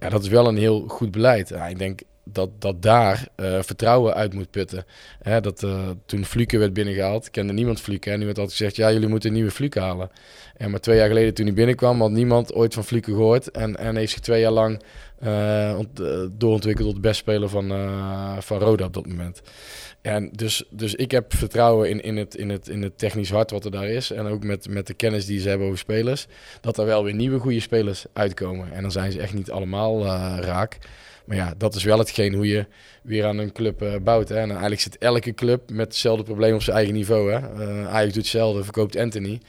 [0.00, 1.48] Ja, dat is wel een heel goed beleid.
[1.48, 4.84] Ja, ik denk dat, dat daar uh, vertrouwen uit moet putten.
[5.22, 8.10] Hè, dat, uh, toen Fluke werd binnengehaald, kende niemand Fluke.
[8.10, 10.10] En nu werd altijd gezegd, ja, jullie moeten een nieuwe Fluke halen.
[10.56, 13.50] En maar twee jaar geleden toen hij binnenkwam, had niemand ooit van Fluke gehoord.
[13.50, 14.82] En, en heeft zich twee jaar lang
[15.76, 16.02] ont,
[16.32, 17.68] doorontwikkeld tot de beste speler van,
[18.42, 19.42] van Roda op dat moment.
[20.00, 23.50] En dus, dus ik heb vertrouwen in, in, het, in, het, in het technisch hart
[23.50, 24.10] wat er daar is.
[24.10, 26.26] En ook met, met de kennis die ze hebben over spelers.
[26.60, 28.72] Dat er wel weer nieuwe goede spelers uitkomen.
[28.72, 30.06] En dan zijn ze echt niet allemaal
[30.40, 30.78] raak.
[31.32, 32.66] Maar ja, dat is wel hetgeen hoe je
[33.02, 34.28] weer aan een club uh, bouwt.
[34.28, 34.36] Hè.
[34.36, 37.32] En eigenlijk zit elke club met hetzelfde probleem op zijn eigen niveau.
[37.32, 37.38] Hè.
[37.38, 39.40] Uh, Ajax doet hetzelfde, verkoopt Anthony.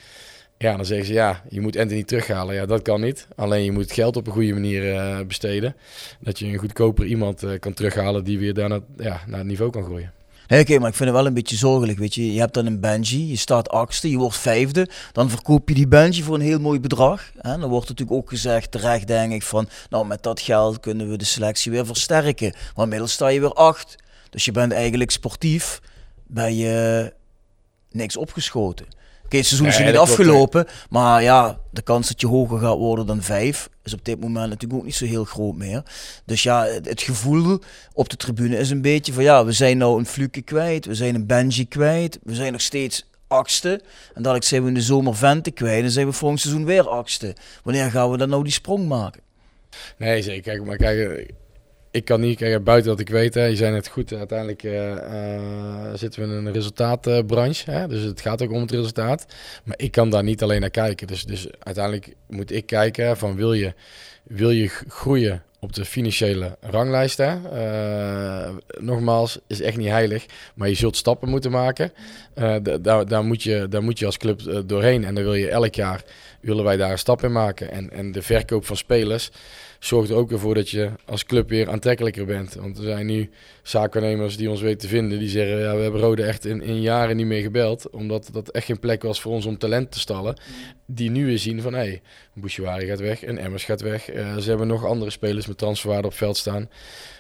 [0.58, 2.56] Ja, dan zeggen ze ja, je moet Anthony terughalen.
[2.56, 3.28] Ja, dat kan niet.
[3.36, 5.76] Alleen je moet geld op een goede manier uh, besteden.
[6.20, 9.84] Dat je een goedkoper iemand kan terughalen die weer daarna ja, naar het niveau kan
[9.84, 10.12] groeien.
[10.48, 12.34] Oké, maar ik vind het wel een beetje zorgelijk, weet je.
[12.34, 14.90] Je hebt dan een Benji, je staat achtste, je wordt vijfde.
[15.12, 17.32] Dan verkoop je die Benji voor een heel mooi bedrag.
[17.38, 17.58] Hè?
[17.58, 19.70] Dan wordt natuurlijk ook gezegd, terecht denk ik, van...
[19.90, 22.54] Nou, met dat geld kunnen we de selectie weer versterken.
[22.76, 23.96] Maar inmiddels sta je weer acht.
[24.30, 25.82] Dus je bent eigenlijk sportief,
[26.28, 27.14] ben je
[27.92, 28.86] niks opgeschoten.
[29.38, 30.66] Het seizoen is Nee, niet klopt, afgelopen.
[30.90, 33.70] maar ja, de kans dat je hoger gaat worden dan vijf...
[33.84, 35.84] is op dit moment natuurlijk ook niet zo heel groot meer.
[36.26, 37.60] Dus ja, het, het gevoel
[37.94, 39.24] op de tribune is een beetje van...
[39.24, 42.20] ja, we zijn nou een Fluke kwijt, we zijn een Benji kwijt...
[42.24, 43.82] we zijn nog steeds achtste.
[44.14, 45.76] En dadelijk zijn we in de zomer Vente kwijt...
[45.78, 47.36] en dan zijn we volgend seizoen weer achtste.
[47.64, 49.22] Wanneer gaan we dan nou die sprong maken?
[49.98, 50.42] Nee, zeker.
[50.42, 51.34] Kijk, maar kijk,
[51.94, 54.92] ik kan niet, kijk, buiten dat ik weet, hè, je zei net goed, uiteindelijk eh,
[54.92, 55.42] eh,
[55.94, 59.26] zitten we in een resultaatbranche, hè, dus het gaat ook om het resultaat.
[59.64, 61.08] Maar ik kan daar niet alleen naar kijken.
[61.08, 63.74] Dus, dus uiteindelijk moet ik kijken van wil je,
[64.24, 67.18] wil je groeien op de financiële ranglijst.
[67.18, 67.36] Hè?
[67.52, 70.26] Eh, nogmaals, is echt niet heilig,
[70.56, 71.94] maar je zult stappen moeten maken.
[72.34, 75.50] Da- daar, daar, moet je, daar moet je als club doorheen en dan wil je
[75.50, 76.04] elk jaar,
[76.44, 77.72] willen wij daar een stap in maken.
[77.72, 79.32] En, en de verkoop van spelers
[79.80, 82.54] zorgt er ook ervoor dat je als club weer aantrekkelijker bent.
[82.54, 83.30] Want er zijn nu
[83.64, 85.20] zaakwaarnemers die ons weten te vinden.
[85.20, 87.90] Die zeggen, ja, we hebben Rode echt in, in jaren niet meer gebeld.
[87.90, 90.40] Omdat dat echt geen plek was voor ons om talent te stallen.
[90.86, 92.02] Die nu weer zien van, hé,
[92.54, 94.10] hey, gaat weg en Emmers gaat weg.
[94.10, 96.70] Eh, ze hebben nog andere spelers met transferwaarde op veld staan.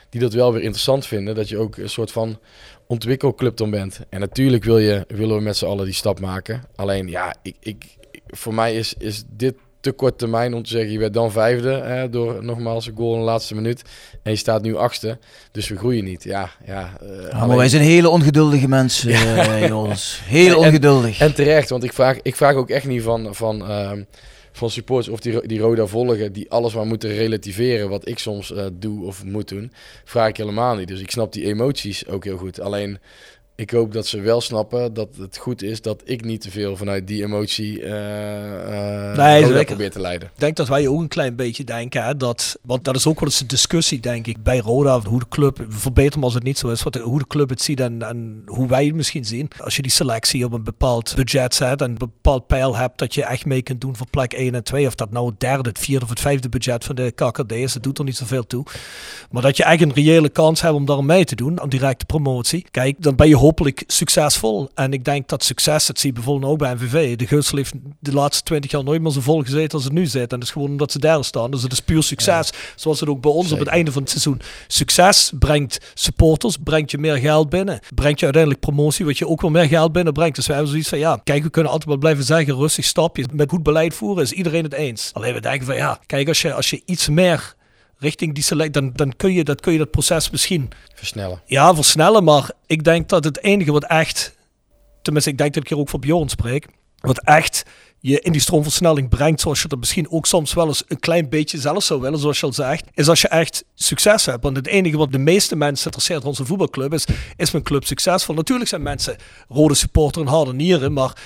[0.09, 1.35] Die dat wel weer interessant vinden.
[1.35, 2.39] Dat je ook een soort van
[2.87, 3.99] ontwikkelclub dan bent.
[4.09, 6.63] En natuurlijk wil je, willen we met z'n allen die stap maken.
[6.75, 7.85] Alleen, ja, ik, ik,
[8.33, 11.69] voor mij is, is dit te kort termijn om te zeggen, je werd dan vijfde
[11.71, 13.81] hè, door nogmaals een goal in de laatste minuut.
[14.23, 15.17] En je staat nu achtste,
[15.51, 16.23] dus we groeien niet.
[16.23, 20.21] Ja, ja, Ja, maar alleen- wij zijn hele ongeduldige mensen, eh, jongens.
[20.23, 21.19] Heel ongeduldig.
[21.19, 24.03] En terecht, want ik vraag, ik vraag ook echt niet van, van, ehm,
[24.51, 28.53] van supporters of die, die Roda volgen, die alles maar moeten relativeren, wat ik soms
[28.53, 29.71] eh, doe of moet doen.
[30.05, 30.87] Vraag ik helemaal niet.
[30.87, 32.59] Dus ik snap die emoties ook heel goed.
[32.61, 32.97] Alleen,
[33.55, 36.77] ik hoop dat ze wel snappen dat het goed is dat ik niet te veel
[36.77, 37.81] vanuit die emotie
[39.15, 39.65] Nee, zeker.
[39.65, 40.27] probeer te leiden.
[40.33, 43.19] Ik denk dat wij ook een klein beetje denken, hè, dat, want dat is ook
[43.19, 46.43] wel eens een discussie, denk ik, bij Roda, hoe de club, verbeter me als het
[46.43, 49.25] niet zo is, wat hoe de club het ziet en, en hoe wij het misschien
[49.25, 49.51] zien.
[49.57, 53.13] Als je die selectie op een bepaald budget zet en een bepaald pijl hebt dat
[53.13, 55.69] je echt mee kunt doen voor plek 1 en 2, of dat nou het derde,
[55.69, 58.47] het vierde of het vijfde budget van de KKD is, dat doet er niet zoveel
[58.47, 58.65] toe.
[59.31, 62.05] Maar dat je echt een reële kans hebt om daar mee te doen, aan directe
[62.05, 62.65] promotie.
[62.71, 64.69] Kijk, dan ben je hopelijk succesvol.
[64.75, 67.15] En ik denk dat succes, dat zie je bijvoorbeeld ook bij NVV.
[67.15, 70.05] De Gunsel heeft de laatste twintig jaar nooit meer zo vol gezeten als het nu
[70.05, 70.31] zit.
[70.31, 71.51] En dat is gewoon omdat ze daar staan.
[71.51, 72.51] Dus het is puur succes.
[72.75, 74.41] Zoals het ook bij ons op het einde van het seizoen.
[74.67, 77.79] Succes brengt supporters, brengt je meer geld binnen.
[77.95, 80.35] Brengt je uiteindelijk promotie, wat je ook weer meer geld binnenbrengt.
[80.35, 83.25] Dus wij hebben zoiets van, ja, kijk, we kunnen altijd wel blijven zeggen, rustig stapjes.
[83.31, 85.09] Met goed beleid voeren is iedereen het eens.
[85.13, 87.55] Alleen we denken van, ja, kijk, als je, als je iets meer
[88.03, 91.41] richting die select, dan, dan kun je dat, kun je dat proces misschien Versnellen.
[91.45, 92.23] ja, versnellen.
[92.23, 94.35] Maar ik denk dat het enige wat echt,
[95.01, 96.67] tenminste ik denk dat ik hier ook voor Bjorn spreek,
[96.99, 97.63] wat echt
[98.05, 101.29] je in die stroomversnelling brengt, zoals je dat misschien ook soms wel eens een klein
[101.29, 104.43] beetje zelf zou willen, zoals je al zegt, is als je echt succes hebt.
[104.43, 107.05] Want het enige wat de meeste mensen interesseert onze voetbalclub is,
[107.37, 108.35] is mijn club succesvol?
[108.35, 109.15] Natuurlijk zijn mensen
[109.49, 111.17] rode supporter en harde nieren, maar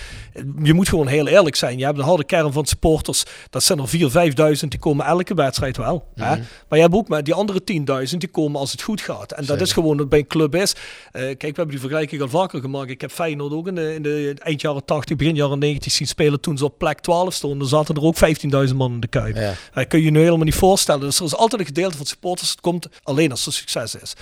[0.64, 1.78] je moet gewoon heel eerlijk zijn.
[1.78, 3.90] Je hebt een harde kern van supporters, dat zijn er
[4.58, 6.08] 4.000, 5.000, die komen elke wedstrijd wel.
[6.16, 6.36] hè?
[6.36, 7.62] Maar je hebt ook maar die andere
[8.12, 9.32] 10.000, die komen als het goed gaat.
[9.32, 10.76] En dat is gewoon wat bij een club is.
[11.12, 12.90] Eh, kijk, we hebben die vergelijking al vaker gemaakt.
[12.90, 16.08] Ik heb Feyenoord ook in de, in de eind jaren 80, begin jaren 90 zien
[16.08, 17.68] spelen toen ze op plek 12 stonden.
[17.68, 18.16] Zaten er ook
[18.70, 19.36] 15.000 man in de Kuip.
[19.36, 19.54] Ja.
[19.74, 21.02] Dat kun je je nu helemaal niet voorstellen.
[21.02, 24.14] Dus er is altijd een gedeelte van supporters, het komt alleen als er succes is.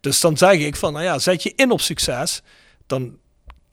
[0.00, 2.42] Dus dan zeg ik van, nou ja, zet je in op succes,
[2.86, 3.16] dan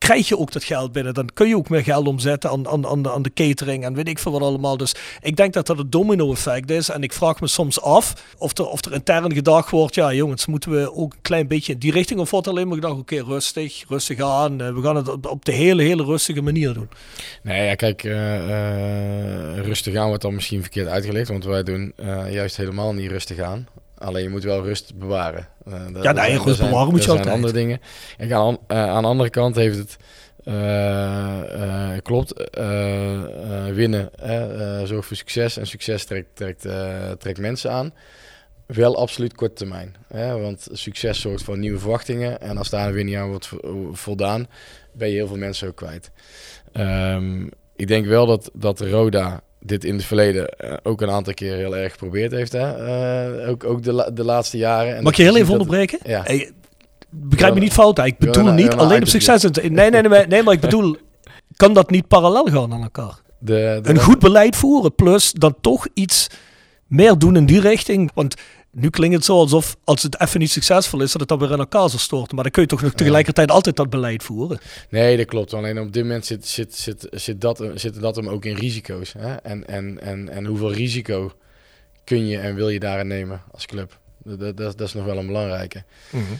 [0.00, 1.14] krijg je ook dat geld binnen.
[1.14, 3.94] Dan kun je ook meer geld omzetten aan, aan, aan, de, aan de catering en
[3.94, 4.76] weet ik veel wat allemaal.
[4.76, 6.88] Dus ik denk dat dat het domino-effect is.
[6.88, 10.46] En ik vraag me soms af of er, of er intern gedacht wordt, ja jongens,
[10.46, 12.20] moeten we ook een klein beetje in die richting?
[12.20, 14.60] Of wordt alleen maar gedacht, oké, rustig, rustig aan.
[14.60, 16.88] Eh, we gaan het op, de hele, hele rustige manier doen.
[17.42, 21.92] Nee, ja, kijk, eh, eh, rustig aan wordt dan misschien verkeerd uitgelegd, want wij doen
[22.30, 23.68] juist helemaal niet rustig aan.
[24.00, 25.48] Alleen je moet wel rust bewaren.
[25.64, 27.34] Dat- Ja, nee, zijn- rust zijn- bewaren moet je zijn altijd.
[27.34, 27.80] andere dingen.
[28.16, 29.96] Kijk, aan, eh, aan de andere kant heeft het,
[30.44, 32.32] eh, klopt,
[33.74, 34.10] winnen
[34.84, 36.66] zorgt voor succes en succes trekt, trekt,
[37.18, 37.94] trekt mensen aan.
[38.66, 39.94] Wel absoluut korte termijn.
[40.08, 40.38] Hè?
[40.40, 42.40] Want succes zorgt voor nieuwe verwachtingen.
[42.40, 44.46] En als daar weer niet aan wordt vo- voldaan,
[44.92, 46.10] ben je heel veel mensen ook kwijt.
[46.72, 47.46] Ehm,
[47.76, 51.54] ik denk wel dat, dat Roda dit in het verleden eh, ook een aantal keer
[51.56, 52.52] heel erg geprobeerd heeft.
[52.52, 52.86] Hè?
[53.40, 54.96] Eh, ook ook de, la- de laatste jaren.
[54.96, 55.98] En Mag je heel even onderbreken?
[56.04, 56.22] Ja.
[56.24, 56.50] Hey,
[57.10, 58.04] begrijp me niet fout, hè.
[58.04, 59.42] ik bedoel niet alleen op succes.
[59.42, 60.96] Nee, nee, nee, nee, nee, maar ik bedoel,
[61.56, 63.20] kan dat niet parallel gaan aan elkaar?
[63.38, 66.26] De, de Een goed beleid voeren, plus dan toch iets
[66.86, 68.10] meer doen in die richting.
[68.14, 68.34] Want
[68.70, 71.52] nu klinkt het zo alsof als het even niet succesvol is, dat het dan weer
[71.52, 72.34] in elkaar zal storten.
[72.34, 74.58] Maar dan kun je toch nog tegelijkertijd altijd dat beleid voeren.
[74.90, 75.54] Nee, dat klopt.
[75.54, 79.12] Alleen op dit moment zit, zit, zit, zit, dat, zit dat hem ook in risico's.
[79.12, 79.34] Hè?
[79.34, 81.32] En, en, en, en hoeveel risico
[82.04, 83.99] kun je en wil je daarin nemen als club?
[84.24, 85.82] Dat, dat, dat is nog wel een belangrijke.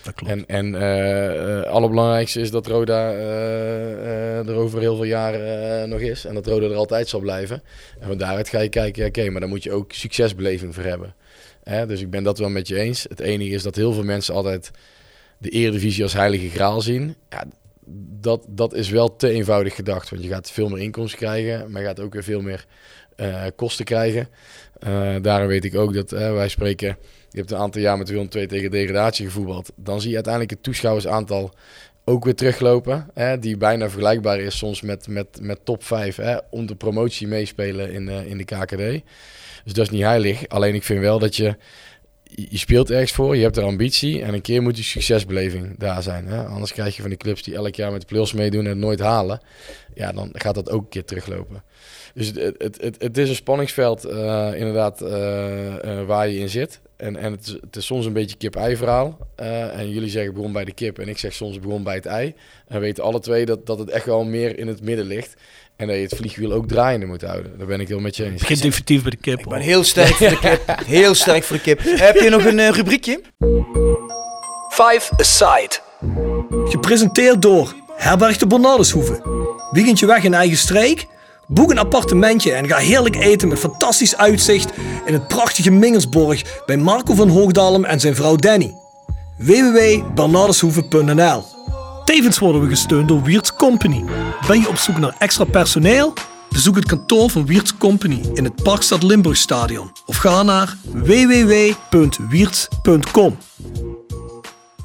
[0.03, 0.33] Dat klopt.
[0.33, 6.01] En, en eh, eh, allerbelangrijkste is dat Roda eh, er over heel veel jaren nog
[6.01, 6.25] is.
[6.25, 7.63] En dat Roda er altijd zal blijven.
[8.01, 11.15] En van daaruit ga je kijken, oké, maar daar moet je ook succesbeleving voor hebben.
[11.63, 11.87] Hè?
[11.87, 13.07] Dus ik ben dat wel met je eens.
[13.09, 14.71] Het enige is dat heel veel mensen altijd
[15.39, 17.15] de Eredivisie als heilige graal zien.
[17.29, 17.45] Ja,
[18.21, 20.11] dat, dat is wel te eenvoudig gedacht.
[20.11, 22.67] Want je gaat veel meer inkomsten krijgen, maar je gaat ook weer veel meer
[23.57, 24.29] kosten krijgen.
[24.81, 26.97] Eh, daarom weet ik ook dat eh, wij spreken...
[27.31, 29.73] Je hebt een aantal jaar met Willem tegen degradatie gevoetbald.
[29.77, 31.55] Dan zie je uiteindelijk het toeschouwersaantal
[32.05, 33.11] ook weer teruglopen.
[33.15, 37.27] Hè, die bijna vergelijkbaar is soms met, met, met top 5 hè, om de promotie
[37.27, 39.03] meespelen in, eh, in de KKD.
[39.65, 40.49] Dus dat is niet heilig.
[40.49, 41.57] Alleen ik vind wel dat je,
[42.25, 46.03] je speelt ergens voor, je hebt een ambitie en een keer moet die succesbeleving daar
[46.03, 46.27] zijn.
[46.27, 46.45] Hè.
[46.45, 48.79] Anders krijg je van die clubs die elk jaar met de play-offs meedoen en het
[48.79, 49.41] nooit halen.
[49.95, 51.63] Ja, dan gaat dat ook een keer teruglopen.
[52.15, 56.49] Dus het, het, het, het, is een spanningsveld eh, inderdaad eh, eh, waar je in
[56.49, 56.81] zit.
[57.01, 59.19] En, en het, is, het is soms een beetje kip-ei verhaal.
[59.37, 62.07] Eh, en jullie zeggen begon bij de kip en ik zeg soms begon bij het
[62.07, 62.35] ei.
[62.67, 65.35] En we weten alle twee dat, dat het echt wel meer in het midden ligt.
[65.77, 67.59] En dat je het vliegwiel ook draaiende moet houden.
[67.59, 68.41] Daar ben ik heel met je eens.
[68.41, 69.39] Begint definitief bij de kip.
[69.39, 70.61] Ik ben heel sterk voor de kip.
[70.87, 71.81] Heel sterk voor de kip.
[71.83, 73.21] Heb je nog een rubriekje?
[74.71, 75.79] Five Aside.
[76.65, 79.21] Gepresenteerd door Herberg de Bernardeshoeve.
[79.71, 81.07] Weekendje weg in eigen streek?
[81.53, 84.73] Boek een appartementje en ga heerlijk eten met fantastisch uitzicht
[85.05, 88.75] in het prachtige Mingelsborg bij Marco van Hoogdalem en zijn vrouw Danny.
[89.39, 91.45] www.bernardeshoeve.nl
[92.05, 94.05] Tevens worden we gesteund door Wiert's Company.
[94.47, 96.13] Ben je op zoek naar extra personeel?
[96.51, 103.39] Bezoek het kantoor van Wiert's Company in het Parkstad Limburgstadion of ga naar www.wierts.com.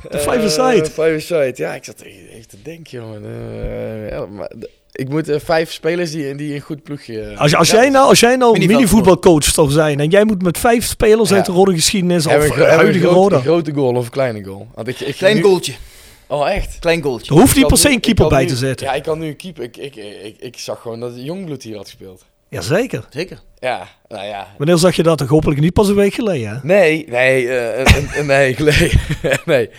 [0.10, 0.82] De Five Aside.
[0.82, 3.26] Eh, five Aside, ja, ik zat even te denken, jongen.
[3.26, 4.52] Eh, ja, maar
[4.96, 7.34] ik moet eh, vijf spelers die, die een goed ploegje...
[7.38, 10.86] Als, als, jij nou, als jij nou minivoetbalcoach zou zijn en jij moet met vijf
[10.86, 11.36] spelers Ja.
[11.36, 14.68] uit de rode geschiedenis of we huidige een grote, goal of een kleine goal?
[14.76, 15.74] Want ik, ik Klein nu- goaltje.
[16.28, 16.78] Oh, echt?
[16.80, 17.34] Klein goaltje.
[17.34, 18.88] er hoeft niet per se een keeper bij nu- te zitten.
[18.88, 19.64] Ja, ik kan nu een keeper.
[19.64, 22.26] Ik, ik, ik, ik zag gewoon dat Jongbloed hier had gespeeld.
[22.50, 23.06] Jazeker.
[23.10, 23.40] Zeker.
[23.60, 24.48] Ja, nou ja.
[24.58, 25.18] Wanneer zag je dat?
[25.18, 26.50] Toch hopelijk niet pas een week geleden.
[26.50, 26.58] Hè?
[26.64, 28.92] Nee, nee, eh, een, een, nee, nee,
[29.46, 29.70] nee,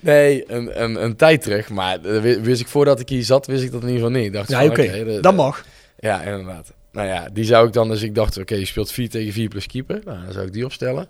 [0.00, 1.68] nee, een, een, een tijd terug.
[1.68, 4.26] Maar wi- wist ik voordat ik hier zat, wist ik dat in ieder geval niet.
[4.26, 5.20] Ik dacht Ja, oké.
[5.20, 5.64] Dat mag.
[5.98, 6.72] Ja, inderdaad.
[6.92, 9.48] Nou ja, die zou ik dan, dus ik dacht, oké, je speelt 4 tegen 4
[9.48, 10.00] plus keeper.
[10.04, 11.08] Nou, dan zou ik die opstellen.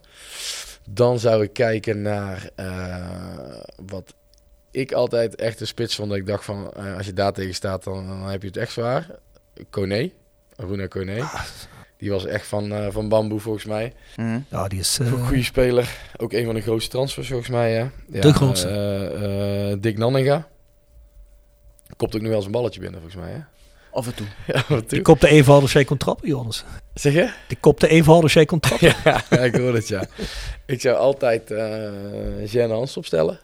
[0.91, 3.07] Dan zou ik kijken naar eh,
[3.87, 4.15] wat
[4.71, 6.09] ik altijd echt een spits vond.
[6.09, 8.57] Dat ik dacht van, eh, als je daar tegen staat, dan, dan heb je het
[8.57, 9.07] echt zwaar.
[9.71, 10.11] Kone,
[10.57, 11.25] Aruna Kone.
[11.99, 13.93] Die was echt van, eh, van bamboe volgens mij.
[14.17, 14.39] Mhm.
[14.51, 14.99] Ja, die is...
[15.01, 15.89] eh, Een goede speler.
[16.17, 17.73] Ook een van de grootste transfers volgens mij.
[17.73, 17.79] Hè?
[18.13, 18.69] Ja, De grootste.
[18.69, 20.49] eh, eh, Dick Nanninga.
[21.97, 23.33] Kopt ook nu wel eens een balletje binnen volgens mij.
[23.33, 23.39] Hè?
[23.91, 24.27] Af en toe.
[24.55, 25.03] Ja, wat die toe?
[25.03, 26.65] kopte even hard als jij kon trappen, Jonas.
[26.95, 27.31] Zeg je?
[27.49, 28.95] Die kopte even hard als jij kon trappen.
[29.05, 30.05] Ja, ja, ik hoor het ja.
[30.67, 33.39] Ik zou altijd eh Jeanne Hans opstellen.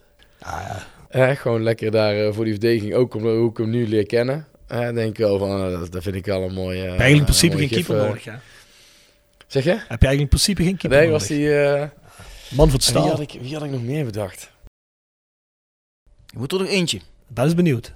[1.08, 2.94] Eh, gewoon lekker daar eh, voor die verdediging.
[2.94, 4.46] Ook om hoe ik hem nu leer kennen.
[4.72, 6.78] Eh, denk ik wel van, eh, dat, dat vind ik wel een mooie...
[6.78, 8.06] Heb je eigenlijk in principe geen keeper eh.
[8.06, 8.32] nodig, hè?
[9.46, 9.70] Zeg je?
[9.70, 11.20] Heb je eigenlijk in principe geen keeper Nee, nodig?
[11.20, 11.62] was die...
[11.62, 11.90] eh, Man
[12.48, 13.08] van het wie, staal.
[13.08, 14.50] had ik, wie had ik nog meer bedacht?
[16.26, 17.00] Je moet er nog eentje.
[17.28, 17.92] Ben eens benieuwd.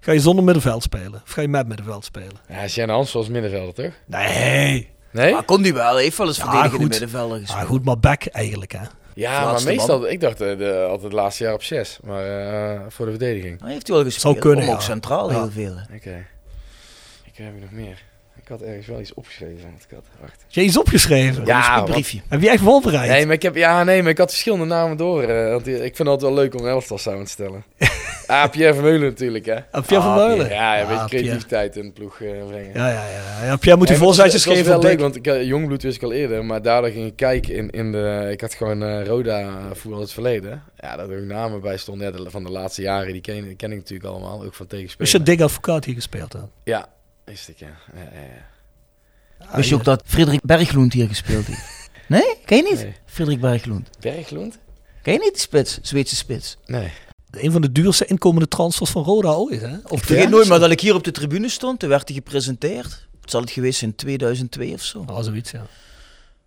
[0.00, 1.22] Ga je zonder middenveld spelen?
[1.24, 2.36] Of ga je met middenveld spelen?
[2.48, 3.92] Ja, Jeanne Hans was middenvelder, toch?
[4.06, 4.88] Nee.
[5.10, 5.32] Nee?
[5.32, 5.94] Maar kon die wel.
[5.94, 6.88] Hij heeft wel eens Ja, verdedigende goed.
[6.90, 7.60] middenvelder gespeeld.
[7.60, 8.80] Ah, goed, maar back eigenlijk, hè?
[9.16, 12.80] Ja, maar meestal, ik dacht eh, de, altijd het laatste jaar op zes, maar eh,
[12.88, 13.60] voor de verdediging.
[13.60, 14.22] Hij heeft hij wel gespeeld.
[14.34, 14.84] Zou kunnen, Om ook ja.
[14.84, 15.36] centraal Ja.
[15.36, 15.74] heel veel.
[15.94, 16.26] Oké.
[17.24, 18.02] Ik heb er nog meer.
[18.46, 19.68] Ik had ergens wel iets opgeschreven.
[19.88, 20.44] Ik had, wacht.
[20.48, 21.46] Je iets opgeschreven?
[21.46, 22.20] Ja, Een briefje.
[22.28, 23.10] Heb je echt voorbereid?
[23.10, 25.22] Nee, maar ik heb, ja, nee, maar ik had verschillende namen door.
[25.22, 27.64] eh, want ik vind het altijd wel leuk om een elftal samen te stellen.
[28.26, 29.54] ah, Pierre Vermeulen natuurlijk, hè.
[29.70, 30.48] Ah, Pierre van Ah?
[30.50, 32.70] Ja, een Ah, beetje creativiteit in de ploeg eh, brengen.
[32.74, 33.44] Ja, ja, ja.
[33.44, 35.96] ja Pierre moet die was- het geven op wel leuk, want ik, eh, Jongbloed wist
[35.96, 38.28] ik al eerder, maar daardoor ging ik kijken in, in de...
[38.30, 40.62] Ik had gewoon eh, Roda voetbal het verleden.
[40.80, 42.06] Ja, daar er ook namen bij stonden.
[42.12, 44.96] Ja, de- van de laatste jaren, die ken, ken ik natuurlijk allemaal, ook van tegenspelers.
[44.98, 46.48] Wist je dat Dick Advocaat hier gespeeld had?
[46.64, 46.86] Ja,
[47.26, 47.66] wist ik, ja.
[47.94, 49.56] ja, ja, ja.
[49.56, 51.74] Wist je ook dat Frederik Bergloend hier gespeeld heeft?
[52.08, 52.36] Nee?
[52.44, 52.82] Ken je niet?
[52.82, 52.94] Nee.
[53.06, 53.88] Frederik Bergloend.
[54.00, 54.58] Berglund?
[55.02, 55.78] Ken je niet die spits?
[55.82, 56.56] Zweedse spits.
[56.66, 56.92] Nee.
[57.30, 59.76] Een van de duurste inkomende transfers van Roda ooit, hè?
[59.88, 61.78] Of Ik vergeet nooit meer dat ik hier op de tribune stond.
[61.78, 63.06] Toen werd hij gepresenteerd.
[63.20, 65.04] Het zal het geweest zijn in 2002 of zo.
[65.06, 65.66] Oh, zoiets, ja.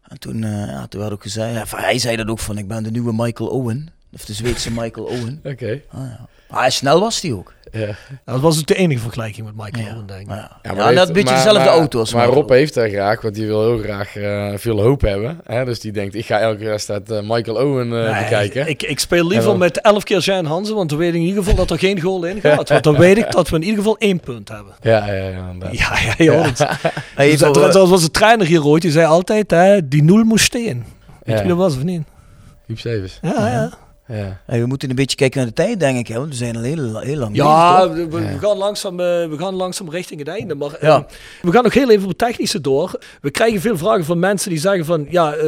[0.08, 2.68] En toen, eh, ja, toen werd ook gezegd, ja, hij zei dat ook van, ik
[2.68, 3.90] ben de nieuwe Michael Owen.
[4.14, 5.39] Of de Zweedse Michael Owen.
[5.51, 5.82] Oké.
[5.91, 6.28] Ah, ja.
[6.49, 7.53] Maar hij snel was hij ook.
[7.72, 7.95] Ja.
[8.26, 9.93] Dat was ook de enige vergelijking met Michael Ja.
[9.93, 10.28] Owen, denk ik.
[10.28, 10.60] Maar ja.
[10.62, 12.89] Ja, Ja, heeft- net een beetje maar- dezelfde maar- auto als Maar Rob heeft daar
[12.89, 15.39] graag, want die wil heel graag eh, veel hoop hebben.
[15.43, 15.66] Hè?
[15.66, 18.68] Dus die denkt, ik ga elke wedstrijd eh, Michael Owen eh, Nee, bekijken.
[18.70, 21.22] Ik, ik speel liever dan- met 11 keer Jean Hansen, want dan weet ik in
[21.22, 22.70] ieder geval dat er geen goal in gaat.
[22.70, 24.74] Want dan weet ik dat we in ieder geval één punt hebben.
[24.82, 25.53] Ja, ja, ja.
[25.72, 26.43] Ja, ja, joh.
[26.43, 26.57] dat-
[27.16, 29.88] Hey, Dus voor, dat, eh, dat was de trainer hier ooit, die zei altijd, hè,
[29.88, 30.78] die nul moest stehen.
[30.78, 30.86] Weet
[31.24, 31.39] je Ja.
[31.39, 32.01] wie dat was of niet?
[32.66, 33.20] Huub Stevens.
[33.22, 33.70] Ja, ja.
[34.10, 34.41] Ja.
[34.45, 36.07] hey, we moeten een beetje kijken naar de tijd, denk ik.
[36.07, 36.18] Hè?
[36.18, 39.36] want We zijn al heel, heel lang Ja, bezig, we, we gaan langzaam, eh, we
[39.38, 40.55] gaan langzaam richting het einde.
[40.55, 41.05] Maar eh, Ja.
[41.41, 42.99] we gaan nog heel even op het technische door.
[43.22, 45.07] We krijgen veel vragen van mensen die zeggen van...
[45.10, 45.47] Ja, eh,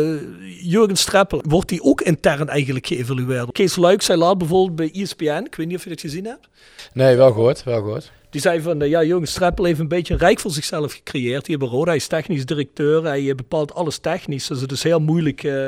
[0.62, 3.51] Jurgen Streppel, wordt die ook intern eigenlijk geëvalueerd?
[3.51, 5.43] Kees Luik zei laat bijvoorbeeld bij ESPN.
[5.45, 6.47] Ik weet niet of je dat gezien hebt.
[6.93, 8.12] Nee, wel gehoord, wel gehoord.
[8.30, 11.57] Die zei van, eh, ja, Jurgen Streppel heeft een beetje een rijk voor zichzelf gecreëerd
[11.57, 11.86] bij Roda.
[11.88, 14.47] Hij is technisch directeur, hij bepaalt alles technisch.
[14.47, 15.66] Dus het is heel moeilijk, eh,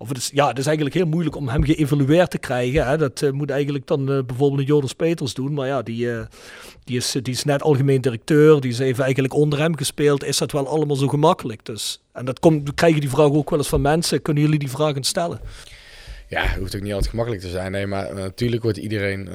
[0.00, 2.86] of het is, ja, het is eigenlijk heel moeilijk om hem geëvalueerd te krijgen.
[2.86, 2.98] Hè.
[2.98, 5.54] Dat eh, moet eigenlijk dan eh, bijvoorbeeld Joris Peters doen.
[5.54, 6.20] Maar ja, die, eh,
[6.84, 10.24] die, is, die is net algemeen directeur, die is even eigenlijk onder hem gespeeld.
[10.24, 11.64] Is dat wel allemaal zo gemakkelijk?
[11.64, 14.22] Dus, en dat komt, krijgen die vraag ook wel eens van mensen.
[14.22, 15.40] Kunnen jullie die vragen stellen?
[16.28, 17.72] Ja, het hoeft ook niet altijd gemakkelijk te zijn.
[17.72, 19.28] Nee, maar natuurlijk wordt iedereen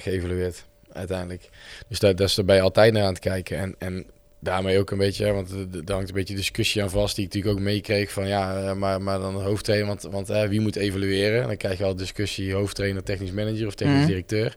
[0.00, 1.48] geëvalueerd uiteindelijk.
[1.88, 3.58] Dus daar, daar is er bij je altijd naar aan het kijken.
[3.58, 4.06] En, en
[4.40, 7.24] daarmee ook een beetje, hè, want er- daar hangt een beetje discussie aan vast, die
[7.26, 10.60] ik natuurlijk ook meekreeg van ja, eh, maar, maar dan hoofdtrainer, want, want hè, wie
[10.60, 11.46] moet evalueren?
[11.46, 14.06] Dan krijg je al discussie hoofdtrainer, technisch manager of technisch Mhm.
[14.06, 14.56] directeur.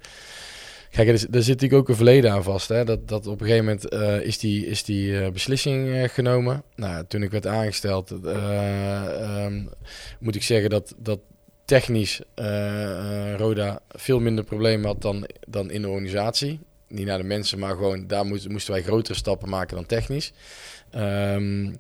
[0.91, 2.67] Kijk, er, er zit natuurlijk ook een verleden aan vast.
[2.69, 2.83] Hè?
[2.85, 6.63] Dat, dat op een gegeven moment eh, is die, is die eh, beslissing genomen.
[6.75, 9.61] Nou, toen ik werd aangesteld, eh, ehm,
[10.19, 11.19] moet ik zeggen dat, dat
[11.65, 12.21] technisch
[13.37, 16.59] Roda veel minder problemen had dan, dan in de organisatie.
[16.93, 20.33] Niet naar de mensen, maar gewoon daar moesten, wij grotere stappen maken dan technisch.
[20.91, 21.71] Ehm,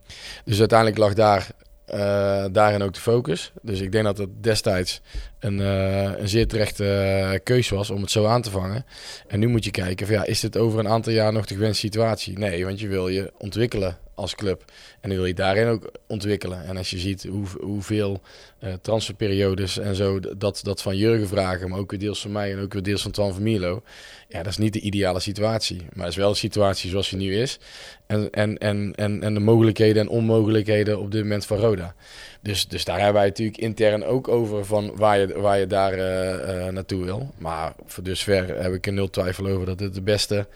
[0.45, 1.47] dus uiteindelijk lag daar,
[1.85, 3.51] eh, daarin ook de focus.
[3.61, 5.01] Dus ik denk dat het destijds
[5.39, 8.85] een, eh, een zeer terechte eh, keus was om het zo aan te vangen.
[9.27, 11.55] En nu moet je kijken, van, ja, is dit over een aantal jaar nog de
[11.55, 12.37] gewenste situatie?
[12.37, 14.63] Nee, want je wil je ontwikkelen als club.
[15.01, 16.65] En dan wil je daarin ook ontwikkelen.
[16.65, 18.21] En als je ziet hoe, hoeveel
[18.59, 22.51] eh, transferperiodes en zo, dat, dat van Jurgen vragen, maar ook weer deels van mij
[22.51, 23.81] en ook weer deels van Twan van Mierlo.
[24.27, 25.81] Ja, dat is niet de ideale situatie.
[25.93, 27.59] Maar het is wel de situatie zoals die nu is.
[28.05, 31.95] En, en, en, en, en de mogelijkheden en onmogelijkheden op dit moment van Roda.
[32.41, 35.93] Dus, dus daar hebben wij natuurlijk intern ook over van waar je, waar je daar
[35.93, 37.33] eh, eh, naartoe wil.
[37.37, 40.47] Maar voor dusver heb ik er nul twijfel over dat dit de beste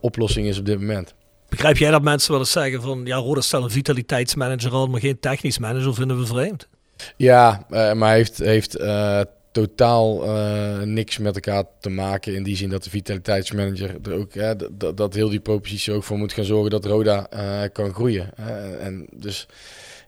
[0.00, 1.14] oplossing is op dit moment.
[1.52, 3.00] Begrijp jij dat mensen wel eens zeggen van...
[3.04, 6.68] Ja, Roda stelt een vitaliteitsmanager aan, maar geen technisch manager vinden we vreemd?
[7.16, 9.20] Ja, eh, maar heeft, heeft eh,
[9.52, 12.34] totaal eh, niks met elkaar te maken.
[12.34, 14.54] In die zin dat de vitaliteitsmanager er ook, hè,
[14.94, 17.26] dat- heel die propositie ook voor moet gaan zorgen dat Roda
[17.72, 18.36] kan groeien.
[18.80, 19.46] en dus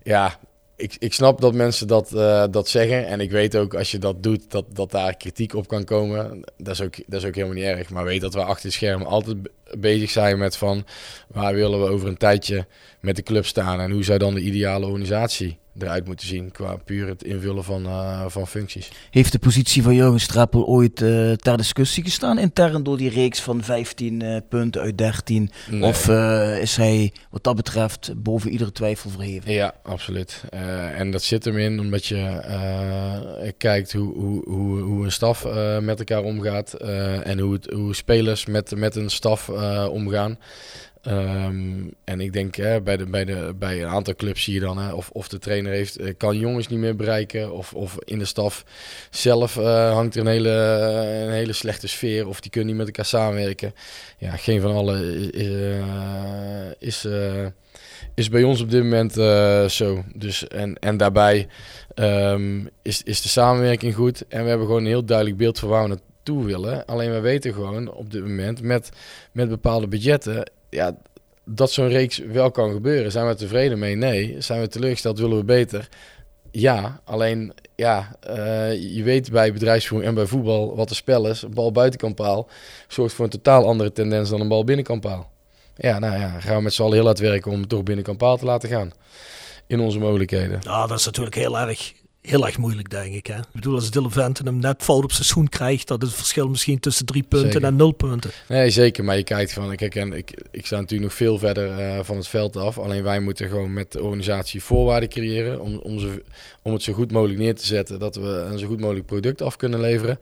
[0.03, 0.39] ja,
[0.77, 3.07] ik, ik snap dat mensen dat, eh, dat zeggen.
[3.07, 6.41] En ik weet ook als je dat doet, dat, dat daar kritiek op kan komen.
[6.57, 7.91] Dat is, ook, dat is ook helemaal niet erg.
[7.91, 10.85] Maar weet dat we achter het scherm altijd be- bezig zijn met van
[11.29, 12.67] waar willen we over een tijdje
[13.01, 13.81] met de club staan.
[13.81, 17.87] En hoe zou dan de ideale organisatie eruit moeten zien qua puur het invullen van,
[17.87, 18.91] eh, van functies.
[19.11, 23.41] Heeft de positie van Jurgen Streppel ooit eh, ter discussie gestaan intern door die reeks
[23.41, 25.51] van 15 eh, punten uit 13?
[25.71, 25.83] Nee.
[25.83, 26.09] Of
[26.61, 29.53] is hij wat dat betreft boven iedere twijfel verheven?
[29.53, 30.45] Ja, absoluut.
[30.97, 35.47] En dat zit hem in omdat je kijkt hoe, hoe, hoe, hoe een staf
[35.81, 39.49] met elkaar omgaat en hoe, het, hoe spelers met, met een staf
[39.89, 40.39] omgaan.
[41.05, 44.61] Ehm, en ik denk hè, bij, de, bij, de, bij een aantal clubs zie je
[44.61, 47.97] dan hè, of, of de trainer heeft, eh, kan jongens niet meer bereiken of, of
[48.05, 48.65] in de staf
[49.11, 50.51] zelf eh, hangt er een hele,
[51.27, 53.75] een hele slechte sfeer of die kunnen niet met elkaar samenwerken.
[54.19, 55.33] Ja, geen van allen
[56.79, 57.47] is, is, eh,
[58.15, 60.05] is bij ons op dit moment eh, zo.
[60.15, 61.47] Dus, en, en daarbij
[61.95, 64.25] ehm, is, is de samenwerking goed.
[64.29, 66.85] En we hebben gewoon een heel duidelijk beeld van waar we naartoe willen.
[66.87, 68.91] Alleen we weten gewoon op dit moment met,
[69.33, 70.51] met bepaalde budgetten...
[70.75, 70.97] Ja,
[71.45, 73.13] dat zo'n reeks wel kan gebeuren.
[73.13, 73.95] Zijn we tevreden mee?
[73.95, 74.37] Nee.
[74.39, 75.19] Zijn we teleurgesteld?
[75.19, 75.89] Willen we beter?
[76.51, 81.43] Ja, alleen ja, eh, je weet bij bedrijfsvoering en bij voetbal wat de spel is.
[81.43, 82.49] Een bal buitenkant paal
[82.89, 85.31] zorgt voor een totaal andere tendens dan een bal binnenkant paal.
[85.77, 88.19] Ja, nou ja, gaan we met z'n allen heel hard werken om het toch binnenkant
[88.19, 88.93] paal te laten gaan.
[89.67, 90.59] In onze mogelijkheden.
[90.63, 91.93] Ja, dat is natuurlijk heel erg,
[92.27, 93.27] heel erg moeilijk, denk ik.
[93.27, 93.39] Hè?
[93.39, 96.17] Ik bedoel, als Dylan Venten hem net fout op zijn schoen krijgt, dat is het
[96.17, 97.69] verschil misschien tussen drie punten Zeker.
[97.69, 98.31] en nul punten.
[98.49, 99.05] Nee, zeker.
[99.05, 102.17] Maar je kijkt van, kijk, en ik, ik sta natuurlijk nog veel verder eh, van
[102.17, 102.79] het veld af.
[102.79, 106.23] Alleen wij moeten gewoon met de organisatie voorwaarden creëren om, om, ze,
[106.63, 109.43] om het zo goed mogelijk neer te zetten dat we een zo goed mogelijk product
[109.43, 110.19] af kunnen leveren.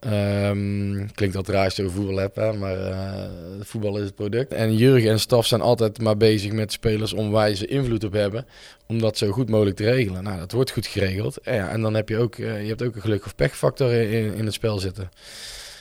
[0.00, 3.30] Ehm, klinkt wat raar als je voetbal hebt, maar eh,
[3.60, 4.52] voetbal is het product.
[4.52, 8.12] En Jurgen en staf zijn altijd maar bezig met spelers om waar ze invloed op
[8.12, 8.46] hebben,
[8.86, 10.22] om dat zo goed mogelijk te regelen.
[10.22, 11.36] Nou, dat wordt goed geregeld.
[11.36, 13.92] En, ja, en dan heb je ook, eh, je hebt ook een geluk of pechfactor
[13.92, 15.08] in, in het spel zitten.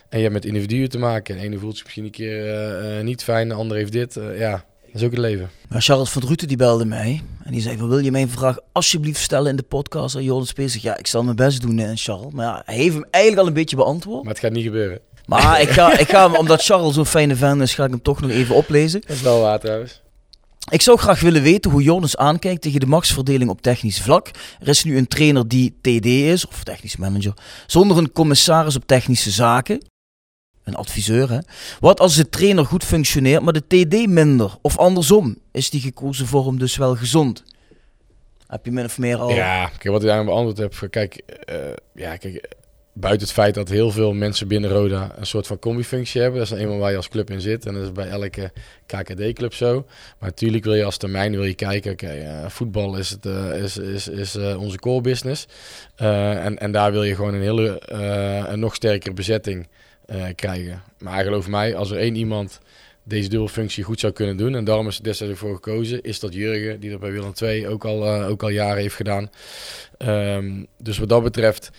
[0.09, 1.35] En je hebt met individuen te maken.
[1.35, 4.19] De ene voelt zich misschien een keer eh, niet fijn, de ander heeft dit.
[4.37, 4.63] Ja, dat
[4.95, 5.49] is ook het leven.
[5.69, 8.57] Maar Charles van Druten die belde mij en die zei van wil je mijn vraag
[8.71, 10.75] alsjeblieft stellen in de podcast aan Joris Pees?
[10.75, 12.33] Ja, ik zal mijn best doen en Charles.
[12.33, 14.23] Maar ja, hij heeft hem eigenlijk al een beetje beantwoord.
[14.23, 14.99] Maar het gaat niet gebeuren.
[15.25, 18.01] Maar ik ga, ik ga hem, omdat Charles zo'n fijne fan is, ga ik hem
[18.01, 19.01] toch nog even oplezen.
[19.01, 20.01] Dat is wel waar trouwens.
[20.71, 24.31] Ik zou graag willen weten hoe Jonas aankijkt tegen de machtsverdeling op technisch vlak.
[24.59, 27.33] Er is nu een trainer die TD is, of technisch manager,
[27.67, 29.81] zonder een commissaris op technische zaken.
[30.65, 31.39] Een adviseur, hè.
[31.79, 34.55] Wat als de trainer goed functioneert, maar de TD minder?
[34.61, 37.43] Of andersom, is die gekozen vorm dus wel gezond?
[38.47, 39.29] Heb je min of meer al...
[39.29, 40.91] Ja, kijk, wat ik daar beantwoord heb.
[40.91, 41.55] Kijk, eh,
[41.95, 42.47] ja, kijk,
[42.93, 46.39] buiten het feit dat heel veel mensen binnen Roda een soort van combi-functie hebben.
[46.39, 47.65] Dat is eenmaal waar je als club in zit.
[47.65, 48.51] En dat is bij elke
[48.85, 49.85] KKD-club zo.
[50.19, 53.63] Maar natuurlijk wil je als termijn wil je kijken, oké, eh, voetbal is, het, eh,
[53.63, 55.47] is, is, is onze core business.
[55.95, 57.81] En, en daar wil je gewoon een hele,
[58.49, 59.67] een nog sterkere bezetting
[60.05, 60.81] eh, krijgen.
[60.97, 62.59] Maar geloof mij, als er één iemand
[63.03, 64.55] deze dubbelfunctie goed zou kunnen doen.
[64.55, 66.01] En daarom is er destijds voor gekozen.
[66.01, 68.95] Is dat Jurgen, die dat bij Willem II ook al, eh, ook al jaren heeft
[68.95, 69.29] gedaan.
[69.97, 71.71] Ehm, dus wat dat betreft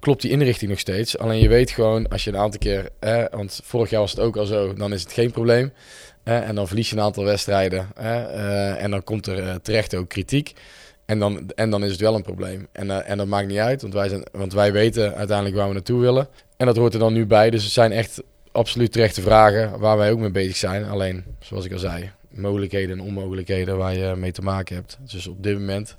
[0.00, 1.18] klopt die inrichting nog steeds.
[1.18, 2.88] Alleen je weet gewoon, als je een aantal keer...
[3.00, 5.72] Hè, want vorig jaar was het ook al zo, dan is het geen probleem.
[6.22, 7.88] En dan verlies je een aantal wedstrijden.
[7.96, 10.52] Eh, en dan komt er terecht ook kritiek.
[11.08, 12.66] En dan, en dan is het wel een probleem.
[12.72, 15.68] En, eh, en dat maakt niet uit, want wij, zijn, want wij weten uiteindelijk waar
[15.68, 16.28] we naartoe willen.
[16.56, 17.50] En dat hoort er dan nu bij.
[17.50, 20.84] Dus het zijn echt absoluut terechte vragen waar wij ook mee bezig zijn.
[20.84, 24.98] Alleen, zoals ik al zei, mogelijkheden en onmogelijkheden waar je mee te maken hebt.
[25.10, 25.96] Dus op dit moment,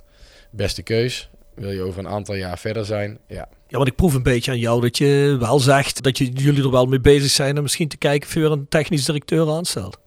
[0.50, 1.30] beste keus.
[1.54, 3.18] Wil je over een aantal jaar verder zijn?
[3.26, 3.48] Ja.
[3.68, 6.62] Ja, want ik proef een beetje aan jou dat je wel zegt dat je, jullie
[6.62, 9.50] er wel mee bezig zijn om misschien te kijken of je weer een technisch directeur
[9.50, 9.98] aanstelt.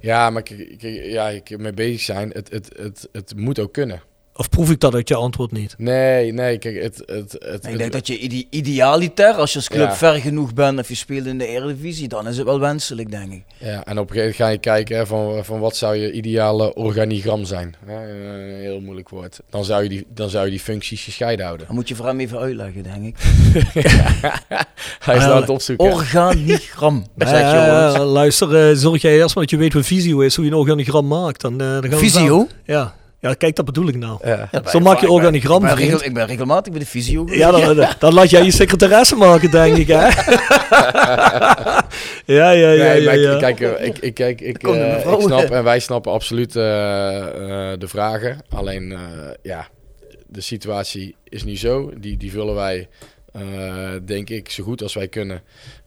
[0.00, 0.42] Ja, maar
[0.78, 2.30] ja, ik mee bezig zijn.
[2.30, 4.02] Het, het, het, het moet ook kunnen.
[4.38, 5.74] Of proef ik dat uit je antwoord niet?
[5.78, 7.02] Nee, nee, kijk, het...
[7.06, 9.94] het, het, Ik denk dat je ide- idealiter, als je als club Ja.
[9.94, 13.32] ver genoeg bent of je speelt in de Eredivisie, dan is het wel wenselijk, denk
[13.32, 13.42] ik.
[13.58, 16.12] Ja, en op een gegeven moment ga je kijken hè, van, van wat zou je
[16.12, 17.74] ideale organigram zijn.
[17.86, 18.10] Hè,
[18.54, 19.40] een heel moeilijk woord.
[19.50, 21.66] Dan zou, je die, dan zou je die functies gescheiden houden.
[21.66, 23.16] Dan moet je voor hem even uitleggen, denk ik.
[25.04, 25.86] Hij is aan het opzoeken.
[25.92, 27.06] Organigram.
[27.16, 30.20] Dat zeg je Eh, luister, eh, zorg jij eerst maar dat je weet wat visio
[30.20, 31.40] is, hoe je een organigram maakt.
[31.40, 32.20] Dan, eh, dan gaan we Visio?
[32.26, 32.94] samen- Ja.
[33.20, 34.18] Ja, kijk, dat bedoel ik nou.
[34.28, 34.48] Ja.
[34.52, 37.24] Ja, Zo maak je organigram, Ik ben, regel- ik ben regelmatig bij de fysio.
[37.26, 40.08] Ja, dan, dan, dan laat jij je secretaresse maken, denk ik, hè?
[42.34, 43.32] ja, ja, ja, Nee, ja.
[43.32, 43.38] ik-.
[43.38, 47.78] Kijk, eh, ik, ik, kijk, ik, eh, ik snap en wij snappen absoluut eh, eh,
[47.78, 48.38] de vragen.
[48.48, 48.98] Alleen, eh,
[49.42, 49.68] ja,
[50.26, 51.92] de situatie is nu zo.
[51.98, 52.88] Die, die vullen wij,
[53.32, 53.42] eh,
[54.04, 55.42] denk ik, zo goed als wij kunnen,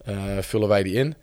[0.06, 1.16] eh, vullen wij die in.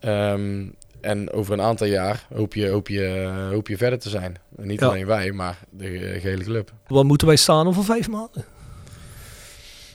[0.00, 0.66] Ehm,
[1.00, 4.36] en over een aantal jaar hoop je, hoop je, hoop je verder te zijn.
[4.56, 4.86] En niet Ja.
[4.86, 6.72] alleen wij, maar de eh, gehele club.
[6.86, 8.44] Waar moeten wij staan over vijf maanden?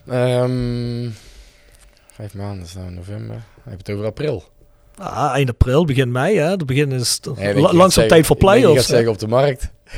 [0.08, 1.10] Ehm,
[2.12, 3.36] vijf maanden, is nou november.
[3.36, 4.44] Dan heb je het over april.
[4.98, 6.58] Ah, eind april, begin mei, hè?
[6.58, 8.76] Dat begin is het Nee, ik langzaam tijd voor ik play-offs.
[8.78, 9.70] gaat zeggen op de markt.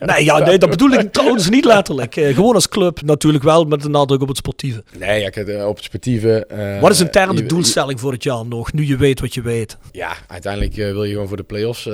[0.00, 2.16] Nee, ja, nee, dat bedoel ik trouwens niet letterlijk.
[2.16, 4.84] Eh, gewoon als club natuurlijk wel met een nadruk op het sportieve.
[4.98, 6.46] Nee, ja, eh, op het sportieve.
[6.46, 9.34] eh, Wat is een interne je- doelstelling voor het jaar nog, nu je weet wat
[9.34, 9.76] je weet?
[9.92, 11.88] Ja, uiteindelijk wil je gewoon voor de play-offs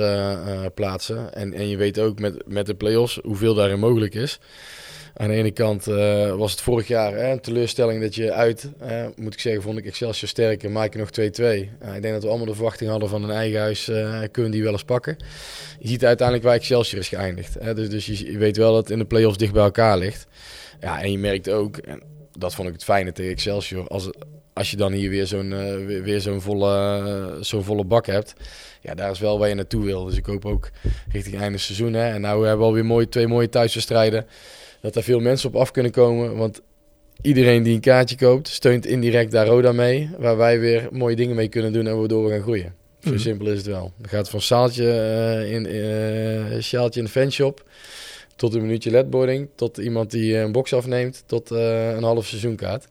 [0.73, 1.33] plaatsen.
[1.33, 4.39] En, en je weet ook met, met de play-offs hoeveel daarin mogelijk is.
[5.19, 8.69] Aan de ene kant eh, was het vorig jaar hè, een teleurstelling dat je uit,
[8.79, 11.69] eh, moet ik zeggen, vond ik Excelsior sterker, maak je nog 2-2.
[11.79, 14.51] Nou, ik denk dat we allemaal de verwachting hadden van een eigen huis, eh, kunnen
[14.51, 15.17] die wel eens pakken.
[15.79, 17.55] Je ziet uiteindelijk waar Excelsior is geëindigd.
[17.59, 20.27] Hè, dus dus je, weet wel dat het in de play-offs dicht bij elkaar ligt.
[20.79, 22.01] Ja, en je merkt ook, en
[22.37, 24.09] dat vond ik het fijne tegen Excelsior, als,
[24.53, 28.33] als je dan hier weer zo'n eh, weer, zo'n volle, eh, zo'n volle bak hebt.
[28.81, 30.05] Ja, daar is wel waar je naartoe wil.
[30.05, 30.69] Dus ik hoop ook
[31.11, 31.93] richting einde seizoen.
[31.93, 32.13] Hè.
[32.13, 34.25] En nou hebben we alweer mooi, twee mooie thuiswedstrijden.
[34.81, 36.35] Dat er veel mensen op af kunnen komen.
[36.35, 36.61] Want
[37.21, 40.09] iedereen die een kaartje koopt, steunt indirect daar Roda mee.
[40.17, 42.73] Waar wij weer mooie dingen mee kunnen doen en waardoor we gaan groeien.
[43.03, 43.19] Zo Mhm.
[43.19, 43.91] simpel is het wel.
[43.97, 47.63] Dan gaat van zaaltje uh, in eh sjaaltje in de fanshop.
[48.35, 49.49] Tot een minuutje ledboarding.
[49.55, 51.23] Tot iemand die een box afneemt.
[51.25, 52.87] Tot uh, een half seizoenkaart.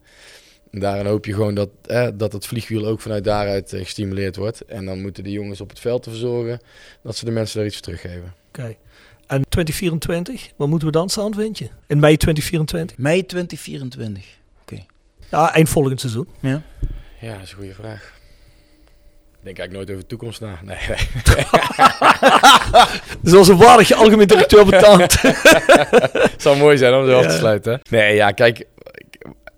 [0.70, 4.36] En daarin hoop je gewoon dat, eh, dat het vliegwiel ook vanuit daaruit uh, gestimuleerd
[4.36, 4.64] wordt.
[4.64, 6.60] En dan moeten de jongens op het veld ervoor zorgen
[7.02, 8.34] dat ze de mensen daar iets voor teruggeven.
[8.48, 8.60] Oké.
[8.60, 8.76] Okay.
[9.28, 11.68] En 2024, wat moeten we dan staan, vind je?
[11.86, 12.96] In mei 2024?
[12.98, 14.24] Mei 2024.
[14.62, 14.74] Oké.
[14.74, 14.86] Okay.
[15.30, 16.28] Ja, eind volgend seizoen.
[16.40, 16.62] Ja.
[17.20, 18.12] Ja, dat is een goede vraag.
[19.38, 20.60] Ik denk eigenlijk nooit over de toekomst na.
[20.62, 20.78] Nee.
[23.32, 25.22] Zoals een waardige algemeen directeur betaald.
[26.32, 27.16] Het zou mooi zijn om zo ja.
[27.16, 27.80] af te sluiten.
[27.90, 28.66] Nee, ja, kijk,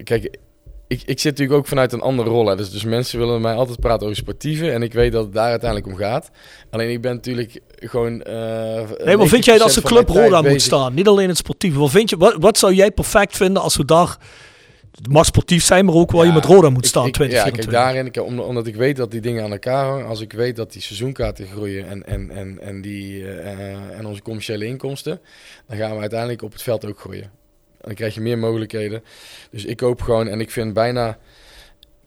[0.04, 0.36] kijk,
[0.90, 2.46] ik, ik zit natuurlijk ook vanuit een andere rol.
[2.46, 2.56] Hè.
[2.56, 4.70] Dus, dus mensen willen mij altijd praten over sportieve.
[4.70, 6.30] En ik weet dat het daar uiteindelijk om gaat.
[6.70, 8.22] Alleen ik ben natuurlijk gewoon.
[8.22, 8.34] eh
[9.04, 10.94] Nee, maar vind jij dat als de 90% van mijn club tijd Roda moet staan?
[10.94, 11.78] Niet alleen het sportieve.
[11.78, 14.16] Wat, vind je, wat, wat zou jij perfect vinden als we daar...
[14.96, 17.64] Het mag sportief zijn, maar ook waar je met Roda moet staan ik, Ja, 2024.
[17.74, 20.06] kijk, daarin, ik, om- omdat ik weet dat die dingen aan elkaar hangen.
[20.06, 24.22] Als ik weet dat die seizoenkaarten groeien en, en, en, en, die, eh, en onze
[24.22, 25.20] commerciële inkomsten,
[25.68, 27.30] dan gaan we uiteindelijk op het veld ook groeien.
[27.80, 29.02] Dan krijg je meer mogelijkheden.
[29.50, 31.18] Dus ik hoop gewoon, en ik vind bijna.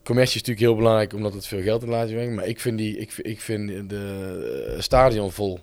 [0.02, 2.34] Commercie is natuurlijk heel belangrijk omdat het veel geld in laat brengt.
[2.34, 5.58] Maar ik vind, die, ik, ik vind de eh, stadion vol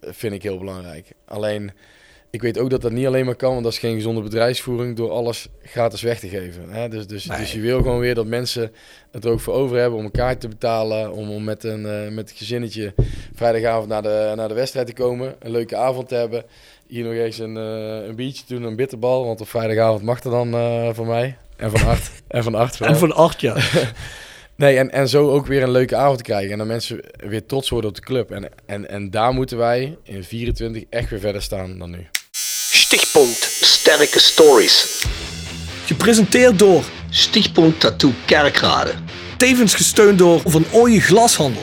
[0.00, 1.12] vind ik heel belangrijk.
[1.24, 1.72] Alleen,
[2.30, 4.96] ik weet ook dat dat niet alleen maar kan, want dat is geen gezonde bedrijfsvoering
[4.96, 6.70] door alles gratis weg te geven.
[6.70, 6.88] Hè?
[6.88, 8.72] Dus, dus, dus je wil gewoon weer dat mensen
[9.10, 11.86] het er ook voor over hebben om een kaart te betalen, om, om met, een,
[11.86, 12.94] eh, met een gezinnetje
[13.34, 16.44] vrijdagavond naar de, naar de wedstrijd te komen, een leuke avond te hebben.
[16.94, 20.30] Hier nog eens een, eh, een biertje doen, een bitterbal, want op vrijdagavond mag er
[20.30, 21.36] dan eh voor mij.
[21.56, 22.10] En van Art.
[22.28, 22.80] en van Art.
[22.80, 23.70] En van acht jaar.
[24.56, 26.52] Nee, en, en zo ook weer een leuke avond krijgen.
[26.52, 28.30] En dan mensen weer trots worden op de club.
[28.30, 32.06] En, en, en daar moeten wij in 24 echt weer verder staan dan nu.
[32.70, 35.04] Stichtpunt Sterke Stories.
[35.84, 38.92] Gepresenteerd door Stichtpunt Tattoo Kerkrade.
[39.36, 41.62] Tevens gesteund door Van Ooyen Glashandel.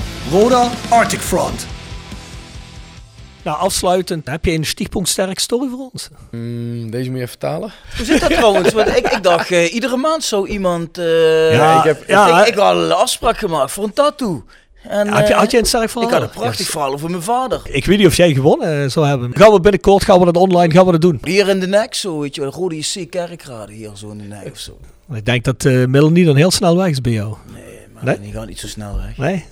[0.31, 1.65] Roda Arctic Front.
[3.43, 6.09] Nou, afsluitend, heb je een stichtpunt sterk story voor ons?
[6.31, 7.71] Mm, deze moet je even vertalen.
[7.97, 8.73] Hoe zit dat trouwens?
[8.73, 10.97] Want ik, ik dacht, eh, iedere maand zou iemand...
[10.97, 14.43] eh, Ja, ik heb- ja, ik, ik had een afspraak gemaakt voor een tattoo.
[14.83, 16.07] En, heb je, eh, had je een sterk verhaal?
[16.09, 17.61] Ik had een prachtig verhaal over mijn vader.
[17.63, 19.35] Ik weet niet of jij gewonnen eh, zou hebben.
[19.37, 21.19] Gaan we binnenkort, gaan we dat online, gaan we dat doen.
[21.23, 22.43] Hier in de nek zo, weet je.
[22.45, 24.77] Rode JC Kerkrade hier zo in de nek of zo.
[25.13, 27.35] Ik denk dat uh, Melanie dan heel snel weg is bij jou.
[27.53, 27.63] Nee,
[27.93, 28.19] maar Nee?
[28.19, 29.17] die gaat niet zo snel weg.
[29.17, 29.45] Nee?